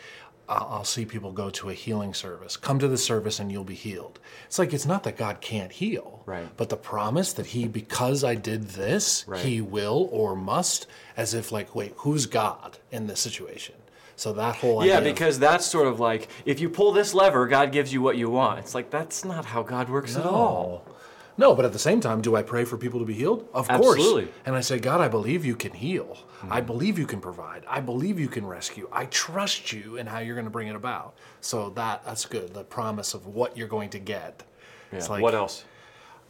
I'll, 0.48 0.68
I'll 0.70 0.84
see 0.84 1.04
people 1.04 1.32
go 1.32 1.50
to 1.50 1.70
a 1.70 1.74
healing 1.74 2.14
service. 2.14 2.56
Come 2.56 2.78
to 2.78 2.88
the 2.88 2.98
service 2.98 3.40
and 3.40 3.50
you'll 3.50 3.64
be 3.64 3.74
healed. 3.74 4.20
It's 4.46 4.58
like 4.58 4.72
it's 4.72 4.86
not 4.86 5.02
that 5.04 5.16
God 5.16 5.40
can't 5.40 5.72
heal, 5.72 6.22
Right. 6.26 6.48
But 6.56 6.68
the 6.68 6.76
promise 6.76 7.32
that 7.32 7.46
He, 7.46 7.66
because 7.66 8.22
I 8.22 8.34
did 8.34 8.64
this, 8.70 9.24
Right. 9.26 9.44
He 9.44 9.60
will 9.60 10.08
or 10.12 10.36
must, 10.36 10.86
as 11.16 11.34
if 11.34 11.50
like, 11.52 11.74
wait, 11.74 11.94
who's 11.96 12.26
God 12.26 12.78
in 12.90 13.06
this 13.06 13.20
situation? 13.20 13.76
So 14.16 14.32
that 14.32 14.56
whole 14.56 14.84
yeah, 14.84 15.00
because 15.00 15.38
that's 15.38 15.66
sort 15.66 15.86
of 15.86 16.00
like 16.00 16.28
if 16.46 16.58
you 16.58 16.68
pull 16.70 16.92
this 16.92 17.12
lever, 17.14 17.46
God 17.46 17.70
gives 17.70 17.92
you 17.92 18.00
what 18.00 18.16
you 18.16 18.30
want. 18.30 18.58
It's 18.58 18.74
like 18.74 18.90
that's 18.90 19.24
not 19.24 19.44
how 19.44 19.62
God 19.62 19.88
works 19.90 20.16
at 20.16 20.24
all. 20.24 20.82
No. 20.86 20.92
No, 21.38 21.54
but 21.54 21.66
at 21.66 21.74
the 21.74 21.78
same 21.78 22.00
time, 22.00 22.22
do 22.22 22.34
I 22.34 22.40
pray 22.42 22.64
for 22.64 22.78
people 22.78 22.98
to 22.98 23.04
be 23.04 23.12
healed? 23.12 23.46
Of 23.52 23.68
Absolutely. 23.68 24.24
course. 24.24 24.34
And 24.46 24.56
I 24.56 24.62
say, 24.62 24.78
God, 24.78 25.02
I 25.02 25.08
believe 25.08 25.44
you 25.44 25.54
can 25.54 25.72
heal. 25.72 26.16
Mm-hmm. 26.38 26.50
I 26.50 26.62
believe 26.62 26.98
you 26.98 27.04
can 27.06 27.20
provide. 27.20 27.62
I 27.68 27.80
believe 27.80 28.18
you 28.18 28.28
can 28.28 28.46
rescue. 28.46 28.88
I 28.90 29.04
trust 29.06 29.70
you 29.70 29.98
in 29.98 30.06
how 30.06 30.20
you're 30.20 30.34
going 30.34 30.46
to 30.46 30.50
bring 30.50 30.68
it 30.68 30.76
about. 30.76 31.14
So 31.42 31.68
that 31.70 32.04
that's 32.06 32.24
good. 32.24 32.54
The 32.54 32.64
promise 32.64 33.12
of 33.12 33.26
what 33.26 33.54
you're 33.54 33.68
going 33.68 33.90
to 33.90 33.98
get. 33.98 34.44
It's 34.92 35.06
Yeah. 35.08 35.12
like 35.12 35.22
what 35.22 35.34
else? 35.34 35.66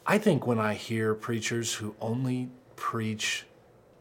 I 0.05 0.19
think 0.19 0.45
when 0.45 0.59
I 0.59 0.75
hear 0.75 1.15
preachers 1.15 1.75
who 1.75 1.95
only 2.01 2.49
preach 2.75 3.47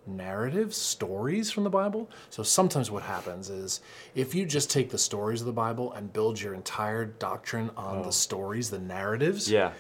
narratives, 0.08 0.78
stories 0.78 1.52
from 1.52 1.64
the 1.64 1.70
Bible. 1.70 2.10
So 2.30 2.44
sometimes 2.44 2.92
what 2.92 3.04
happens 3.04 3.50
is 3.50 3.82
if 4.16 4.34
you 4.36 4.46
just 4.46 4.70
take 4.70 4.90
the 4.90 4.98
stories 4.98 5.42
of 5.42 5.48
the 5.48 5.54
Bible 5.54 5.92
and 5.94 6.12
build 6.14 6.40
your 6.42 6.54
entire 6.54 7.06
doctrine 7.06 7.72
on 7.78 8.02
the 8.04 8.12
stories, 8.12 8.70
the 8.70 8.80
narratives, 8.80 9.50
Yeah. 9.50 9.72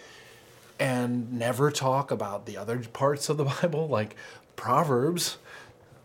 and 0.79 1.31
never 1.33 1.71
talk 1.71 2.11
about 2.11 2.45
the 2.45 2.57
other 2.57 2.79
parts 2.79 3.29
of 3.29 3.37
the 3.37 3.45
Bible, 3.61 3.87
like 3.87 4.15
Proverbs, 4.55 5.37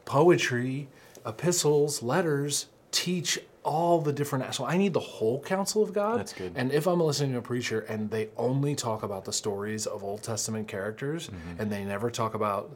poetry, 0.05 0.89
epistles, 1.27 2.03
letters, 2.03 2.67
teach 2.91 3.39
all 3.63 4.01
the 4.01 4.13
different. 4.13 4.53
So 4.55 4.65
I 4.65 4.77
need 4.79 4.95
the 4.95 5.01
whole 5.01 5.41
counsel 5.43 5.83
of 5.83 5.93
God. 5.93 6.19
That's 6.19 6.33
good. 6.33 6.53
And 6.57 6.73
if 6.73 6.87
I'm 6.87 7.01
listening 7.01 7.33
to 7.33 7.39
a 7.39 7.43
preacher 7.43 7.81
and 7.81 8.11
they 8.11 8.31
only 8.37 8.75
talk 8.75 9.03
about 9.03 9.25
the 9.27 9.33
stories 9.33 9.87
of 9.87 10.03
Old 10.03 10.23
Testament 10.23 10.67
characters 10.67 11.29
Mm-hmm. 11.29 11.61
and 11.61 11.71
they 11.71 11.85
never 11.85 12.11
talk 12.11 12.35
about 12.35 12.75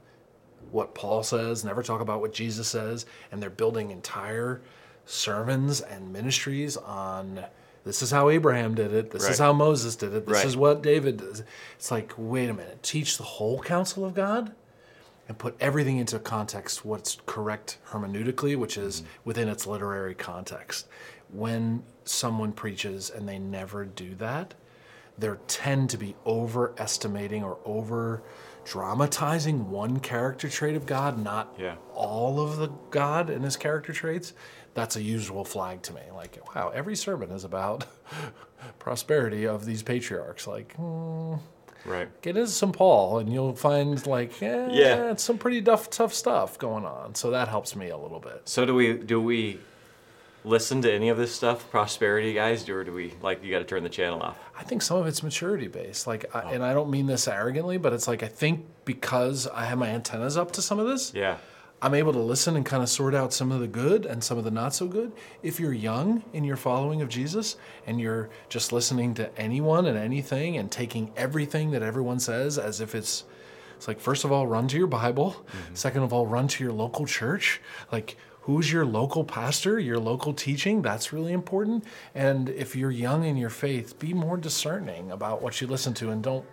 what 0.75 0.93
Paul 0.93 1.23
says, 1.23 1.65
never 1.65 1.85
talk 1.85 2.01
about 2.01 2.21
what 2.21 2.35
Jesus 2.35 2.67
says, 2.67 3.07
and 3.31 3.41
they're 3.41 3.49
building 3.49 3.93
entire 3.93 4.61
sermons 5.07 5.81
and 5.81 6.13
ministries 6.13 6.77
on 6.77 7.45
this 7.85 8.03
is 8.03 8.11
how 8.11 8.29
Abraham 8.29 8.75
did 8.75 8.93
it, 8.93 9.11
this 9.11 9.23
Right. 9.23 9.33
is 9.33 9.39
how 9.39 9.53
Moses 9.53 9.95
did 9.95 10.13
it, 10.15 10.27
this 10.27 10.39
Right. 10.39 10.47
is 10.47 10.57
what 10.57 10.83
David 10.83 11.19
does. 11.19 11.45
It's 11.77 11.91
like, 11.91 12.13
wait 12.17 12.49
a 12.51 12.55
minute, 12.55 12.83
teach 12.83 13.19
the 13.19 13.25
whole 13.25 13.61
counsel 13.61 14.05
of 14.05 14.15
God 14.15 14.53
and 15.29 15.39
put 15.39 15.55
everything 15.61 15.99
into 15.99 16.19
context, 16.19 16.85
what's 16.85 17.19
correct 17.27 17.79
hermeneutically, 17.91 18.57
which 18.57 18.77
is 18.77 19.05
within 19.25 19.49
its 19.49 19.67
literary 19.67 20.15
context. 20.15 20.89
When 21.33 21.85
someone 22.05 22.53
preaches 22.53 23.11
and 23.11 23.29
they 23.29 23.39
never 23.39 23.85
do 23.85 24.15
that, 24.17 24.55
they 25.17 25.31
tend 25.47 25.91
to 25.91 25.99
be 25.99 26.17
overestimating 26.27 27.45
or 27.45 27.59
over 27.65 28.23
dramatizing 28.65 29.71
one 29.71 30.01
character 30.01 30.49
trait 30.49 30.75
of 30.77 30.87
God, 30.87 31.23
not 31.23 31.55
Yeah. 31.59 31.77
all 31.95 32.41
of 32.41 32.57
the 32.57 32.69
God 32.91 33.31
and 33.31 33.45
his 33.45 33.57
character 33.57 33.93
traits. 33.93 34.33
That's 34.75 34.97
a 34.97 35.03
usual 35.03 35.45
flag 35.45 35.83
to 35.83 35.93
me. 35.95 36.01
Like, 36.15 36.39
wow, 36.55 36.71
every 36.75 36.97
sermon 36.97 37.31
is 37.31 37.45
about 37.45 37.87
prosperity 38.79 39.47
of 39.47 39.65
these 39.65 39.83
patriarchs. 39.83 40.47
Like, 40.47 40.75
hmm, 40.77 41.35
Right. 41.85 42.09
get 42.23 42.37
into 42.37 42.49
some 42.51 42.73
Paul, 42.73 43.19
and 43.19 43.31
you'll 43.33 43.55
find 43.55 44.05
like, 44.07 44.43
eh, 44.43 44.69
Yeah. 44.73 45.11
it's 45.11 45.23
some 45.23 45.37
pretty 45.39 45.61
tough, 45.61 45.91
tough 45.91 46.15
stuff 46.15 46.59
going 46.59 46.85
on. 46.87 47.15
So 47.15 47.31
that 47.31 47.49
helps 47.49 47.77
me 47.77 47.91
a 47.91 47.97
little 47.99 48.21
bit. 48.21 48.43
So 48.47 48.65
do 48.65 48.75
we 48.75 48.95
do 48.95 49.21
we 49.21 49.61
listen 50.45 50.83
to 50.83 50.93
any 50.93 51.09
of 51.09 51.17
this 51.17 51.35
stuff, 51.35 51.71
prosperity 51.71 52.35
guys, 52.35 52.69
or 52.69 52.85
do 52.85 52.93
we 52.93 53.15
like 53.23 53.43
you 53.43 53.51
got 53.51 53.61
to 53.61 53.65
turn 53.65 53.83
the 53.83 53.89
channel 53.89 54.21
off? 54.21 54.39
I 54.57 54.63
think 54.63 54.83
some 54.83 54.99
of 54.99 55.07
it's 55.07 55.23
maturity 55.23 55.67
based. 55.67 56.07
Like, 56.07 56.27
I, 56.35 56.43
oh. 56.43 56.49
and 56.49 56.65
I 56.65 56.75
don't 56.75 56.91
mean 56.91 57.07
this 57.07 57.27
arrogantly, 57.27 57.79
but 57.79 57.93
it's 57.93 58.07
like 58.07 58.23
I 58.23 58.29
think 58.29 58.65
because 58.85 59.47
I 59.49 59.65
have 59.65 59.79
my 59.79 59.89
antennas 59.89 60.37
up 60.37 60.53
to 60.53 60.63
some 60.63 60.79
of 60.79 60.87
this, 60.87 61.13
Yeah. 61.15 61.39
I'm 61.83 61.93
able 61.93 62.15
to 62.15 62.21
listen 62.21 62.57
and 62.57 62.65
kind 62.65 62.83
of 62.83 62.89
sort 62.89 63.15
out 63.15 63.35
some 63.35 63.53
of 63.53 63.61
the 63.61 63.67
good 63.67 64.07
and 64.07 64.25
some 64.25 64.39
of 64.39 64.45
the 64.45 64.51
not 64.51 64.73
so 64.73 64.87
good. 64.87 65.13
If 65.43 65.61
you're 65.61 65.75
young 65.75 66.25
in 66.33 66.43
your 66.43 66.57
following 66.57 67.03
of 67.03 67.11
Jesus 67.11 67.57
and 67.87 68.01
you're 68.01 68.31
just 68.49 68.73
listening 68.73 69.13
to 69.15 69.39
anyone 69.39 69.85
and 69.85 69.99
anything 69.99 70.57
and 70.57 70.71
taking 70.71 71.13
everything 71.15 71.73
that 71.73 71.83
everyone 71.83 72.21
says 72.21 72.57
as 72.57 72.81
if 72.81 72.95
it's 72.95 73.25
it's 73.77 73.87
like 73.87 74.01
first 74.01 74.25
of 74.25 74.33
all 74.33 74.47
run 74.47 74.67
to 74.69 74.79
your 74.79 74.87
Bible, 74.87 75.33
mm-hmm. 75.33 75.75
second 75.75 76.05
of 76.05 76.13
all 76.13 76.27
run 76.27 76.49
to 76.49 76.65
your 76.65 76.73
local 76.73 77.05
church. 77.05 77.61
Like 77.93 78.17
who's 78.45 78.71
your 78.73 78.85
local 78.87 79.25
pastor, 79.25 79.79
your 79.79 79.99
local 79.99 80.33
teaching? 80.33 80.81
That's 80.83 81.13
really 81.13 81.33
important. 81.33 81.85
And 82.15 82.49
if 82.49 82.75
you're 82.77 82.91
young 82.91 83.25
in 83.25 83.37
your 83.37 83.51
faith, 83.51 83.99
be 83.99 84.15
more 84.15 84.37
discerning 84.37 85.11
about 85.11 85.43
what 85.43 85.61
you 85.61 85.67
listen 85.67 85.93
to 85.95 86.11
and 86.11 86.23
don't 86.23 86.45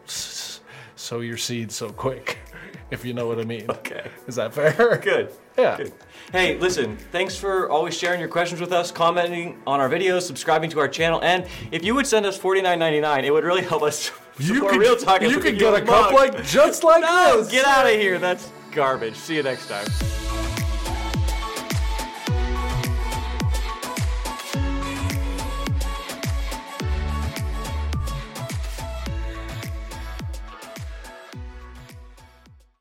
sow 0.96 1.20
your 1.20 1.38
seed 1.38 1.72
so 1.72 1.90
quick. 1.90 2.38
If 2.92 3.06
you 3.06 3.14
know 3.14 3.26
what 3.26 3.40
I 3.40 3.46
mean. 3.46 3.68
Okay. 3.72 4.12
Is 4.28 4.36
that 4.36 4.54
fair? 4.54 4.98
Good. 5.02 5.32
Yeah. 5.58 5.78
Good. 5.78 5.94
Hey, 6.34 6.58
listen, 6.58 6.98
thanks 7.14 7.38
for 7.38 7.70
always 7.70 7.98
sharing 7.98 8.20
your 8.20 8.28
questions 8.28 8.60
with 8.60 8.74
us, 8.74 8.92
commenting 8.92 9.62
on 9.66 9.80
our 9.80 9.90
videos, 9.90 10.24
subscribing 10.24 10.70
to 10.72 10.80
our 10.82 10.90
channel, 10.90 11.22
and 11.24 11.46
if 11.72 11.86
you 11.86 11.96
would 11.96 12.06
send 12.06 12.26
us 12.26 12.38
$49.99, 12.38 13.24
it 13.24 13.32
would 13.32 13.46
really 13.46 13.62
help 13.64 13.84
us 13.84 14.12
support 14.42 14.76
Real 14.76 14.98
Talk. 14.98 15.22
you 15.22 15.40
could 15.40 15.58
get 15.58 15.62
you 15.62 15.76
a 15.76 15.80
cup 15.80 16.12
mug. 16.12 16.14
like 16.14 16.44
just 16.44 16.84
like 16.84 17.00
No, 17.02 17.38
this. 17.42 17.50
get 17.50 17.66
out 17.66 17.86
of 17.86 17.94
here. 17.94 18.20
That's 18.20 18.52
garbage. 18.74 19.16
See 19.16 19.36
you 19.38 19.44
next 19.44 19.70
time. 19.70 20.31